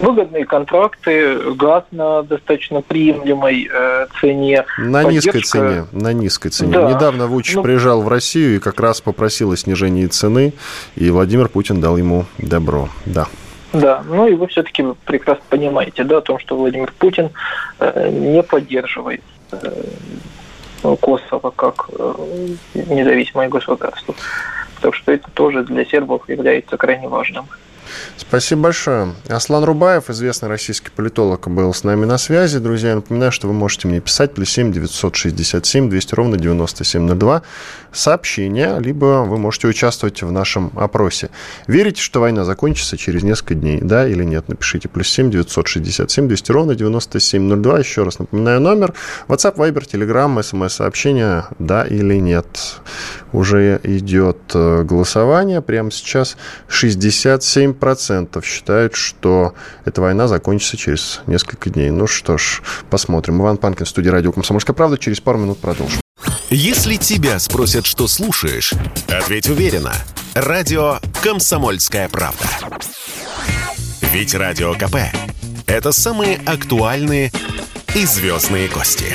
[0.00, 4.64] Выгодные контракты, газ на достаточно приемлемой э, цене.
[4.78, 5.38] На поддержка...
[5.38, 6.72] низкой цене, на низкой цене.
[6.72, 6.90] Да.
[6.90, 7.62] Недавно Вучич ну...
[7.62, 10.52] приезжал в Россию и как раз попросил о снижении цены,
[10.96, 12.88] и Владимир Путин дал ему добро.
[13.06, 13.26] Да.
[13.72, 17.30] Да, ну и вы все-таки прекрасно понимаете, да, о том, что Владимир Путин
[17.78, 19.84] э, не поддерживает э,
[20.82, 22.14] Косово как э,
[22.74, 24.14] независимое государство.
[24.80, 27.46] Так что это тоже для сербов является крайне важным.
[28.16, 29.14] Спасибо большое.
[29.28, 32.58] Аслан Рубаев, известный российский политолог, был с нами на связи.
[32.58, 37.42] Друзья, я напоминаю, что вы можете мне писать плюс 7 967 200 ровно 9702
[37.92, 41.30] сообщения, либо вы можете участвовать в нашем опросе.
[41.66, 44.48] Верите, что война закончится через несколько дней, да или нет?
[44.48, 47.78] Напишите плюс 7 967 200 ровно 9702.
[47.78, 48.94] Еще раз напоминаю номер.
[49.28, 52.46] WhatsApp, Viber, Telegram, смс-сообщение, да или нет.
[53.32, 55.62] Уже идет э, голосование.
[55.62, 56.36] Прямо сейчас
[56.68, 57.74] 67%
[58.44, 59.54] считают, что
[59.84, 61.90] эта война закончится через несколько дней.
[61.90, 63.40] Ну что ж, посмотрим.
[63.40, 64.98] Иван Панкин, студия радио «Комсомольская правда».
[64.98, 66.00] Через пару минут продолжим.
[66.50, 68.72] Если тебя спросят, что слушаешь,
[69.08, 69.92] ответь уверенно.
[70.34, 72.46] Радио «Комсомольская правда».
[74.12, 74.96] Ведь Радио КП–
[75.66, 77.32] это самые актуальные
[77.94, 79.14] и звездные гости.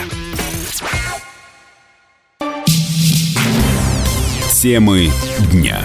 [4.66, 5.12] Темы
[5.52, 5.80] дня.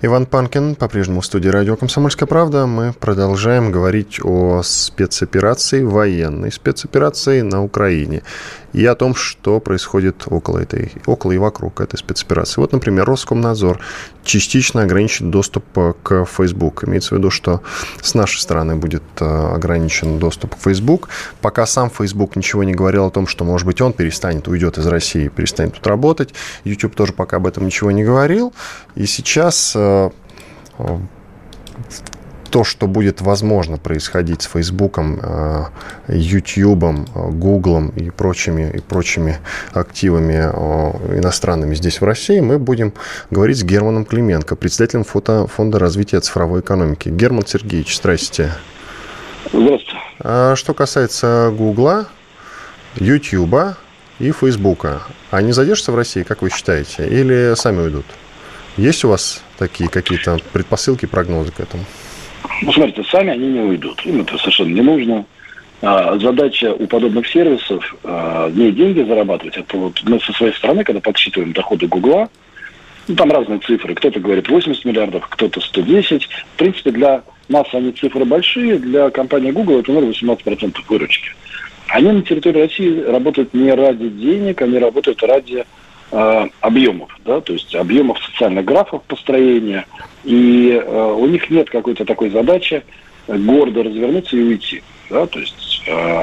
[0.00, 2.66] Иван Панкин, по-прежнему в студии радио «Комсомольская правда».
[2.66, 8.22] Мы продолжаем говорить о спецоперации, военной спецоперации на Украине
[8.72, 12.60] и о том, что происходит около, этой, около и вокруг этой спецоперации.
[12.60, 13.80] Вот, например, Роскомнадзор
[14.24, 15.64] частично ограничит доступ
[16.02, 16.84] к Facebook.
[16.86, 17.62] Имеется в виду, что
[18.02, 21.08] с нашей стороны будет э, ограничен доступ к Facebook.
[21.40, 24.86] Пока сам Facebook ничего не говорил о том, что, может быть, он перестанет, уйдет из
[24.86, 26.34] России, перестанет тут работать.
[26.64, 28.52] YouTube тоже пока об этом ничего не говорил.
[28.94, 30.10] И сейчас э,
[32.50, 35.64] то, что будет возможно происходить с Фейсбуком, э,
[36.08, 39.38] Ютьюбом, Гуглом и прочими, и прочими
[39.72, 42.92] активами э, иностранными здесь в России, мы будем
[43.30, 47.08] говорить с Германом Клименко, председателем Фонда развития цифровой экономики.
[47.08, 48.52] Герман Сергеевич, здрасте.
[49.52, 49.98] Здравствуйте.
[50.20, 52.08] А что касается Гугла,
[52.96, 53.76] Ютьюба
[54.18, 58.06] и Фейсбука, они задержатся в России, как вы считаете, или сами уйдут?
[58.76, 61.84] Есть у вас такие какие-то предпосылки, прогнозы к этому?
[62.62, 64.04] Ну, смотрите, сами они не уйдут.
[64.04, 65.24] Им это совершенно не нужно.
[65.80, 69.56] А, задача у подобных сервисов а, не деньги зарабатывать.
[69.56, 72.28] Это вот мы со своей стороны, когда подсчитываем доходы Гугла,
[73.06, 73.94] ну, там разные цифры.
[73.94, 76.24] Кто-то говорит 80 миллиардов, кто-то 110.
[76.24, 81.30] В принципе, для нас они цифры большие, для компании Google это, наверное, 18% выручки.
[81.88, 85.64] Они на территории России работают не ради денег, они работают ради
[86.10, 89.86] объемов, да, то есть объемов социальных графов построения,
[90.24, 92.82] и э, у них нет какой-то такой задачи
[93.26, 96.22] гордо развернуться и уйти, да, то есть э,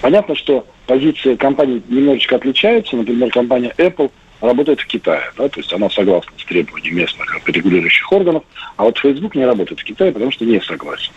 [0.00, 4.10] понятно, что позиции компаний немножечко отличаются, например, компания Apple
[4.40, 8.42] работает в Китае, да, то есть она согласна с требованиями местных регулирующих органов,
[8.76, 11.12] а вот Facebook не работает в Китае, потому что не согласен.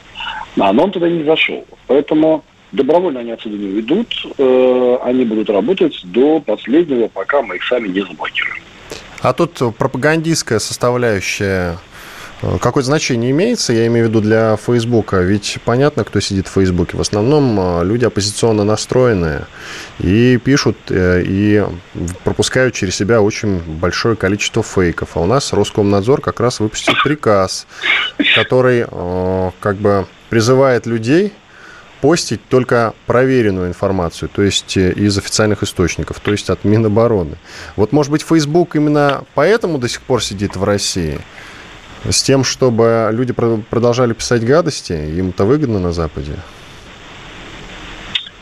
[0.59, 1.65] А, он туда не зашел.
[1.87, 2.43] Поэтому
[2.73, 7.87] Добровольно они отсюда не уйдут, э, они будут работать до последнего, пока мы их сами
[7.87, 8.63] не заблокируем.
[9.21, 11.77] А тут пропагандистская составляющая
[12.41, 15.17] э, Какое значение имеется, я имею в виду для Фейсбука?
[15.17, 16.97] Ведь понятно, кто сидит в Фейсбуке.
[16.97, 19.45] В основном э, люди оппозиционно настроенные
[19.99, 21.63] и пишут, и
[22.23, 25.09] пропускают через себя очень большое количество фейков.
[25.13, 27.67] А у нас Роскомнадзор как раз выпустил приказ,
[28.35, 28.87] который
[29.59, 31.33] как бы призывает людей
[32.03, 37.37] постить только проверенную информацию, то есть э, из официальных источников, то есть от Минобороны.
[37.77, 41.21] Вот, может быть, Facebook именно поэтому до сих пор сидит в России?
[42.03, 46.33] С тем, чтобы люди продолжали писать гадости, им это выгодно на Западе?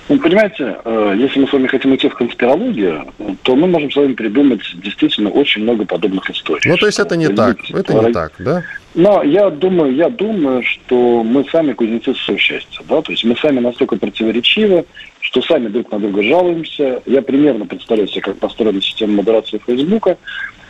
[0.10, 3.06] Ну, понимаете, э, если мы с вами хотим идти в конспирологию,
[3.44, 6.70] то мы можем с вами придумать действительно очень много подобных историй.
[6.70, 8.64] Ну, то есть это не так, это не так, да?
[8.94, 13.38] Но я думаю, я думаю, что мы сами кузнецы своего счастья, да, то есть мы
[13.38, 14.86] сами настолько противоречивы,
[15.22, 17.02] что сами друг на друга жалуемся.
[17.06, 20.18] Я примерно представляю себе, как построена система модерации Фейсбука.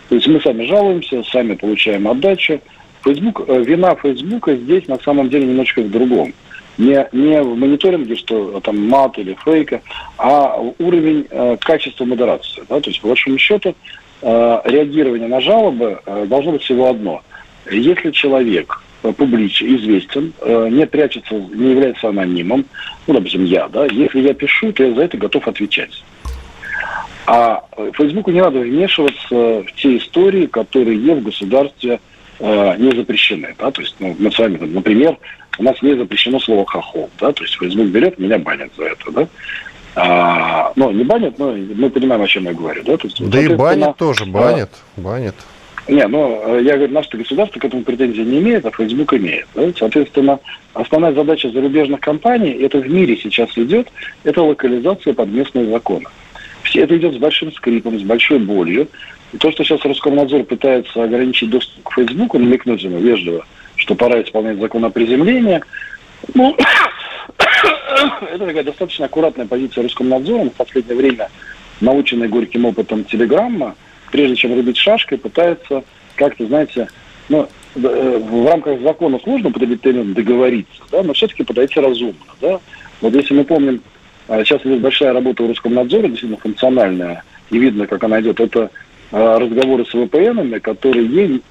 [0.10, 2.62] То есть мы сами жалуемся, сами получаем отдачу.
[3.04, 6.34] Facebook, э, вина Фейсбука здесь на самом деле немножко в другом
[6.78, 9.82] не, не в мониторинге, что там мат или фейка,
[10.18, 12.64] а уровень э, качества модерации.
[12.70, 12.80] Да?
[12.80, 13.76] То есть, по большому счету,
[14.22, 17.22] э, реагирование на жалобы э, должно быть всего одно.
[17.70, 22.66] Если человек э, публичен, известен, э, не прячется, не является анонимом,
[23.08, 26.04] ну, допустим, я, да, если я пишу, то я за это готов отвечать.
[27.28, 27.64] А
[27.94, 32.00] Фейсбуку не надо вмешиваться в те истории, которые в государстве
[32.42, 33.56] э, не запрещены.
[33.58, 33.72] Да?
[33.72, 35.18] То есть ну, мы с вами, например,
[35.58, 39.12] у нас не запрещено слово хохол, да, то есть Facebook берет, меня банят за это,
[39.12, 39.28] да.
[39.94, 42.98] А, ну, не банят, но мы понимаем, о чем я говорю, да.
[42.98, 45.36] То есть, да и банят тоже, банят, а, банят.
[45.88, 49.48] Не, ну, я говорю, наше государство к этому претензий не имеет, а Facebook имеет.
[49.56, 49.64] Да?
[49.78, 50.40] Соответственно,
[50.74, 53.88] основная задача зарубежных компаний, это в мире сейчас идет,
[54.24, 56.06] это локализация под местные законы.
[56.64, 58.88] Все это идет с большим скрипом, с большой болью.
[59.34, 64.22] И то, что сейчас Роскомнадзор пытается ограничить доступ к Фейсбуку, намекнуть ему вежливо, что пора
[64.22, 65.62] исполнять закон о приземлении.
[66.34, 66.56] Ну,
[68.34, 70.50] это такая достаточно аккуратная позиция Роскомнадзора.
[70.50, 71.30] В последнее время,
[71.80, 73.76] наученный горьким опытом телеграмма,
[74.12, 75.84] прежде чем рубить шашкой, пытается
[76.16, 76.90] как-то, знаете,
[77.30, 82.16] ну, э, в рамках закона сложно употребить термин договориться, да, но все-таки подойти разумно.
[82.42, 82.60] Да?
[83.00, 83.82] Вот если мы помним,
[84.28, 88.70] а, сейчас идет большая работа у Роскомнадзора, действительно функциональная, и видно, как она идет, это
[89.12, 91.42] разговоры с VPN, которые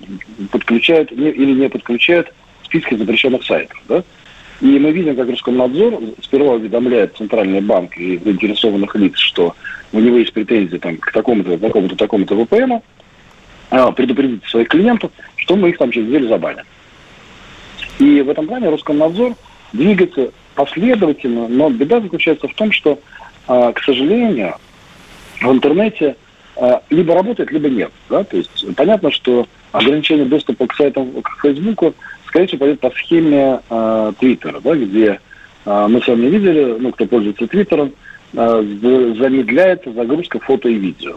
[0.51, 2.33] подключают или не подключают
[2.65, 3.81] списки запрещенных сайтов.
[3.89, 4.03] Да?
[4.61, 9.55] И мы видим, как Роскомнадзор сперва уведомляет Центральный банк и заинтересованных лиц, что
[9.93, 12.83] у него есть претензии там, к такому-то, такому-то, такому-то VPN,
[13.71, 16.65] а, предупредить своих клиентов, что мы их там через неделю забаним.
[17.99, 19.35] И в этом плане Роскомнадзор
[19.73, 22.99] двигается последовательно, но беда заключается в том, что,
[23.47, 24.57] а, к сожалению,
[25.41, 26.17] в интернете
[26.91, 27.91] либо работает, либо нет.
[28.09, 28.23] Да?
[28.25, 31.95] То есть понятно, что ограничение доступа к сайтам, к Фейсбуку,
[32.27, 35.21] скорее всего, пойдет по схеме э, Твиттера, да, где
[35.65, 37.93] э, мы с вами видели, ну, кто пользуется Твиттером,
[38.33, 38.63] э,
[39.19, 41.17] замедляется загрузка фото и видео.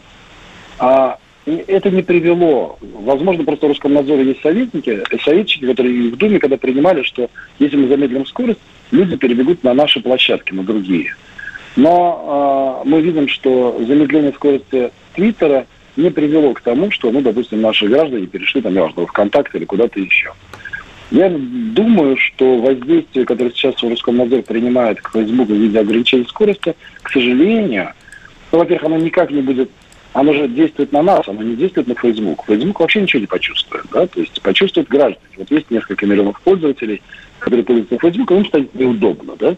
[0.79, 2.77] А это не привело.
[2.81, 7.29] Возможно, просто в Роскомнадзоре есть советники, советчики, которые в Думе, когда принимали, что
[7.59, 8.59] если мы замедлим скорость,
[8.91, 11.15] люди перебегут на наши площадки, на другие.
[11.75, 15.65] Но э, мы видим, что замедление скорости Твиттера
[15.95, 19.99] не привело к тому, что, ну, допустим, наши граждане перешли, там, неважно, ВКонтакте или куда-то
[19.99, 20.31] еще.
[21.11, 27.11] Я думаю, что воздействие, которое сейчас Роскомнадзор принимает к Фейсбуку в виде ограничения скорости, к
[27.11, 27.93] сожалению,
[28.51, 29.69] ну, во-первых, оно никак не будет
[30.13, 32.45] оно же действует на нас, оно не действует на Facebook.
[32.45, 35.17] Facebook вообще ничего не почувствует, да, то есть почувствуют граждане.
[35.37, 37.01] Вот есть несколько миллионов пользователей,
[37.39, 39.55] которые пользуются Facebook, им станет неудобно, да.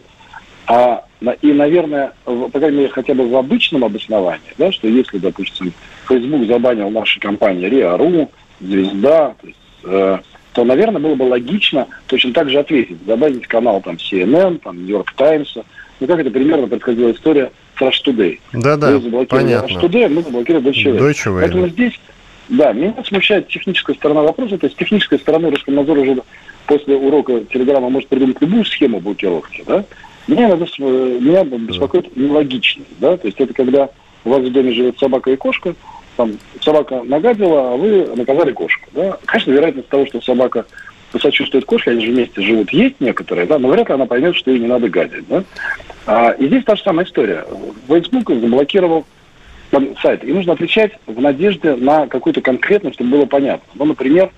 [0.67, 5.73] А, и, наверное, по крайней мере, хотя бы в обычном обосновании, да, что если, допустим,
[6.07, 8.29] Facebook забанил наши компании РИА.ру,
[8.61, 10.19] Звезда, то, есть, э,
[10.53, 15.11] то, наверное, было бы логично точно так же ответить, забанить канал там CNN, там Нью-Йорк
[15.13, 15.65] Таймса.
[15.99, 18.39] Ну, как это примерно происходила история с Rush Today.
[18.53, 19.67] Да-да, понятно.
[19.67, 20.99] Rush Today, мы заблокировали Deutsche Welle.
[20.99, 21.41] Deutsche Welle.
[21.41, 21.99] Поэтому здесь,
[22.47, 26.21] да, меня смущает техническая сторона вопроса, то есть техническая сторона Роскомнадзора уже
[26.65, 29.85] после урока Телеграма может придумать любую схему блокировки, да,
[30.27, 33.89] меня, надо, меня беспокоит нелогичность, да, то есть это когда
[34.23, 35.75] у вас в доме живет собака и кошка,
[36.17, 39.17] там собака нагадила, а вы наказали кошку, да.
[39.25, 40.65] Конечно, вероятность того, что собака
[41.11, 44.51] посочувствует кошке, они же вместе живут, есть некоторые, да, но вряд ли она поймет, что
[44.51, 45.43] ей не надо гадить, да.
[46.07, 47.45] А, и здесь та же самая история.
[47.87, 49.05] Facebook заблокировал
[50.01, 50.23] сайт.
[50.23, 53.65] И нужно отвечать в надежде на какую-то конкретную, чтобы было понятно.
[53.75, 54.31] Ну, например,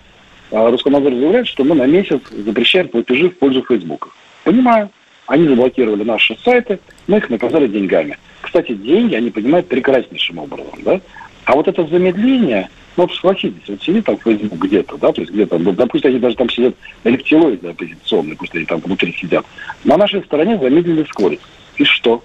[0.51, 4.09] а, Роскомнадзор заявляет, что мы на месяц запрещаем платежи в пользу Facebook.
[4.43, 4.89] Понимаю.
[5.27, 8.17] Они заблокировали наши сайты, мы их наказали деньгами.
[8.41, 10.79] Кстати, деньги они понимают прекраснейшим образом.
[10.83, 11.01] Да?
[11.43, 15.31] А вот это замедление, ну, вот согласитесь, вот сидит там Facebook где-то, да, то есть
[15.31, 19.45] где-то, ну, допустим, они даже там сидят рептилоиды оппозиционные, пусть они там внутри сидят.
[19.83, 21.41] На нашей стороне замедлили скорость.
[21.75, 22.23] И что?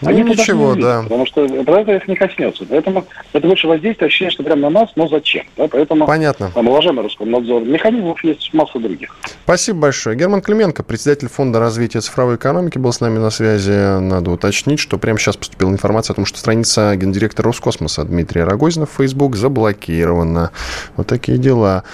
[0.00, 1.02] Ну, Они ничего, не да.
[1.02, 2.64] Потому что это их не коснется.
[2.68, 5.44] Поэтому это больше воздействие, ощущение, что прямо на нас, но зачем?
[5.56, 5.68] Да?
[5.68, 6.50] Поэтому, Понятно.
[6.54, 9.14] Там, уважаемый Роскомнадзор, механизмов есть масса других.
[9.44, 10.16] Спасибо большое.
[10.16, 14.00] Герман Клименко, председатель Фонда развития цифровой экономики, был с нами на связи.
[14.00, 18.86] Надо уточнить, что прямо сейчас поступила информация о том, что страница гендиректора Роскосмоса Дмитрия Рогозина
[18.86, 20.50] в Facebook заблокирована.
[20.96, 21.84] Вот такие дела.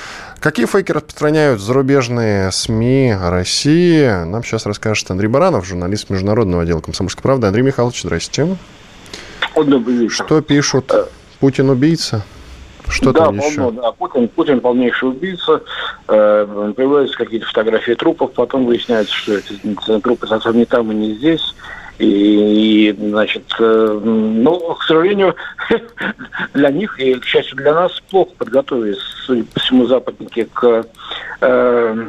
[0.41, 4.24] Какие фейки распространяют зарубежные СМИ России?
[4.24, 7.47] Нам сейчас расскажет Андрей Баранов, журналист Международного отдела «Комсомольской правды».
[7.47, 8.57] Андрей Михайлович, здрасте.
[9.57, 10.24] Добрый вечер.
[10.24, 10.93] Что пишут?
[10.93, 11.07] Э,
[11.41, 12.22] Путин убийца?
[12.89, 13.70] Что да, там еще?
[13.72, 15.62] да, Путин, Путин полнейший убийца.
[16.07, 19.59] Э, появляются какие-то фотографии трупов, потом выясняется, что эти
[20.01, 21.55] трупы совсем не там и не здесь.
[21.99, 25.34] И, значит, э, ну, к сожалению,
[26.55, 30.84] для них и, к счастью, для нас плохо подготовились, судя по всему, западники к
[31.40, 32.07] э,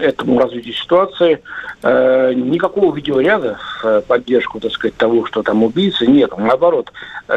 [0.00, 1.42] этому развитию ситуации.
[1.82, 6.32] Э, никакого видеоряда в поддержку, так сказать, того, что там убийцы, нет.
[6.38, 6.90] Наоборот,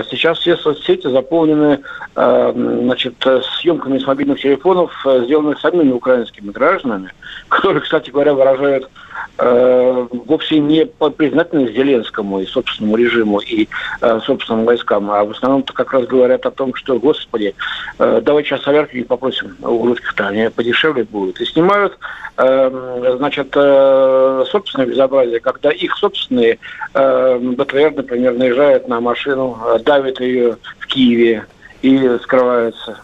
[0.09, 1.81] сейчас все соцсети заполнены
[2.15, 3.15] э, значит,
[3.57, 7.11] съемками с мобильных телефонов, сделанных самими украинскими гражданами,
[7.49, 8.89] которые, кстати говоря, выражают
[9.37, 13.67] э, вовсе не признательность Зеленскому и собственному режиму и
[14.01, 17.55] э, собственным войскам, а в основном-то как раз говорят о том, что, господи,
[17.99, 21.41] э, давай сейчас солярки попросим у русских-то, они подешевле будут.
[21.41, 21.97] И снимают,
[22.37, 26.59] э, значит, э, собственное безобразие, когда их собственные
[26.93, 31.45] э, БТР, например, наезжают на машину, э, давят ее в Киеве,
[31.83, 32.97] и скрываются.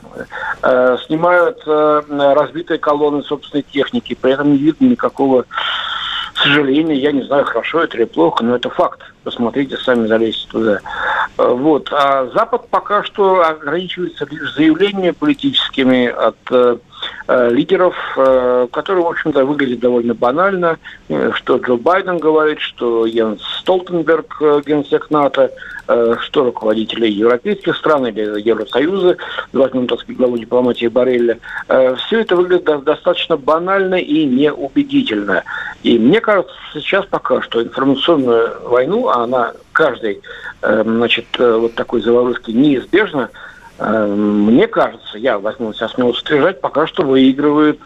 [0.64, 5.46] Э, снимают э, разбитые колонны собственной техники, при этом не видно никакого
[6.40, 9.02] к сожалению, я не знаю, хорошо это или плохо, но это факт.
[9.26, 10.80] Посмотрите, сами залезьте туда.
[11.38, 11.90] Э, вот.
[11.92, 16.38] А Запад пока что ограничивается лишь заявлениями политическими от
[17.28, 20.78] э, лидеров, э, которые, в общем-то, выглядят довольно банально,
[21.08, 25.52] э, что Джо Байден говорит, что Йенс Столтенберг, э, генсек НАТО,
[26.22, 29.18] что руководители европейских стран или Евросоюза,
[29.54, 35.44] возьмем, так сказать, главу дипломатии Барреля, все это выглядит достаточно банально и неубедительно.
[35.82, 40.22] И мне кажется, сейчас пока что информационную войну, а она каждой,
[40.62, 43.32] значит, вот такой заварушки неизбежна,
[43.80, 47.80] мне кажется, я возьму себя смело стрижать, пока что выигрывает,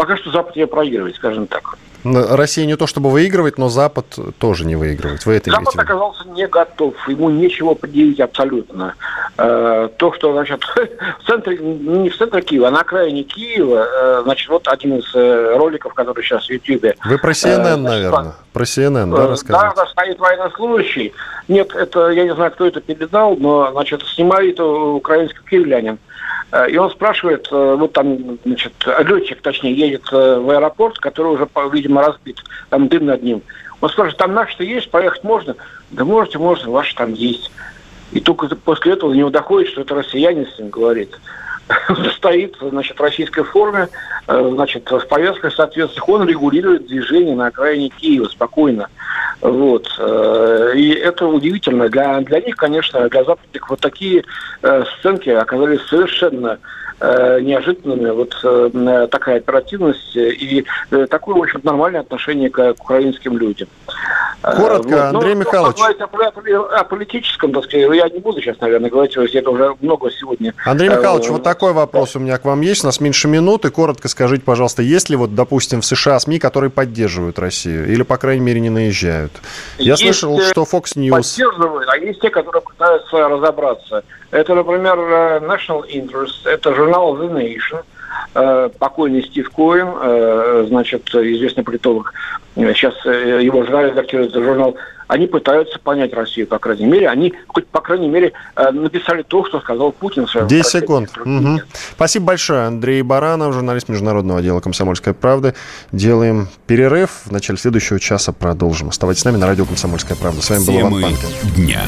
[0.00, 1.76] пока что Запад ее проигрывает, скажем так.
[2.02, 4.06] Россия не то чтобы выигрывает, но Запад
[4.38, 5.26] тоже не выигрывает.
[5.26, 8.94] Вы это Запад оказался не готов, ему нечего предъявить абсолютно.
[9.36, 10.64] Э, то, что, значит,
[11.20, 15.14] в центре, не в центре Киева, а на окраине Киева, э, значит, вот один из
[15.14, 16.96] э, роликов, который сейчас в Ютьюбе.
[17.04, 18.36] Вы про CNN, наверное?
[18.54, 19.76] Про CNN, да, рассказываете?
[19.76, 21.12] Да, стоит военнослужащий.
[21.48, 25.98] Нет, это, я не знаю, кто это передал, но, значит, снимает украинский киевлянин.
[26.68, 28.72] И он спрашивает, вот там, значит,
[29.04, 33.42] летчик, точнее, едет в аэропорт, который уже, видимо, разбит, там дым над ним.
[33.80, 35.54] Он спрашивает, там наши-то есть, поехать можно?
[35.90, 37.50] Да можете, можно, ваши там есть.
[38.12, 41.10] И только после этого до него доходит, что это россиянин с ним говорит.
[42.16, 43.88] Стоит, значит, в российской форме,
[44.26, 48.88] э, значит, в повестках соответствующих, он регулирует движение на окраине Киева спокойно.
[49.40, 49.88] Вот.
[49.98, 51.88] Э, и это удивительно.
[51.88, 54.24] Для, для них, конечно, для западных вот такие
[54.62, 56.58] э, сценки оказались совершенно
[57.02, 63.38] неожиданными вот э, такая оперативность и э, такое, в общем, нормальное отношение к, к украинским
[63.38, 63.68] людям.
[64.42, 65.16] Коротко, вот.
[65.16, 65.78] Андрей Но, Михайлович.
[65.80, 70.10] О, о, о политическом, так сказать, я не буду сейчас, наверное, говорить, это уже много
[70.10, 70.54] сегодня.
[70.64, 73.68] Андрей Михайлович, э, вот такой вопрос у меня к вам есть, у нас меньше минуты.
[73.68, 78.16] Коротко скажите, пожалуйста, есть ли вот, допустим, в США СМИ, которые поддерживают Россию или, по
[78.16, 79.32] крайней мере, не наезжают?
[79.76, 81.10] Я есть, слышал, что Fox News...
[81.10, 87.28] Поддерживают, а есть те, которые пытаются разобраться– это, например, э, National Interest, это журнал The
[87.30, 87.82] Nation, э,
[88.32, 92.12] покойный Стив Коэн, э, значит, известный политолог,
[92.56, 94.76] сейчас его жена редактирует журнал,
[95.08, 97.08] они пытаются понять Россию, по крайней мере.
[97.08, 100.28] Они, хоть, по крайней мере, написали то, что сказал Путин.
[100.46, 101.10] 10 секунд.
[101.18, 101.62] Угу.
[101.96, 102.66] Спасибо большое.
[102.66, 105.54] Андрей Баранов, журналист Международного отдела «Комсомольской правды».
[105.90, 107.22] Делаем перерыв.
[107.24, 108.90] В начале следующего часа продолжим.
[108.90, 110.42] Оставайтесь с нами на радио «Комсомольская правда».
[110.42, 111.54] С вами был Иван Панкин.
[111.56, 111.82] дня.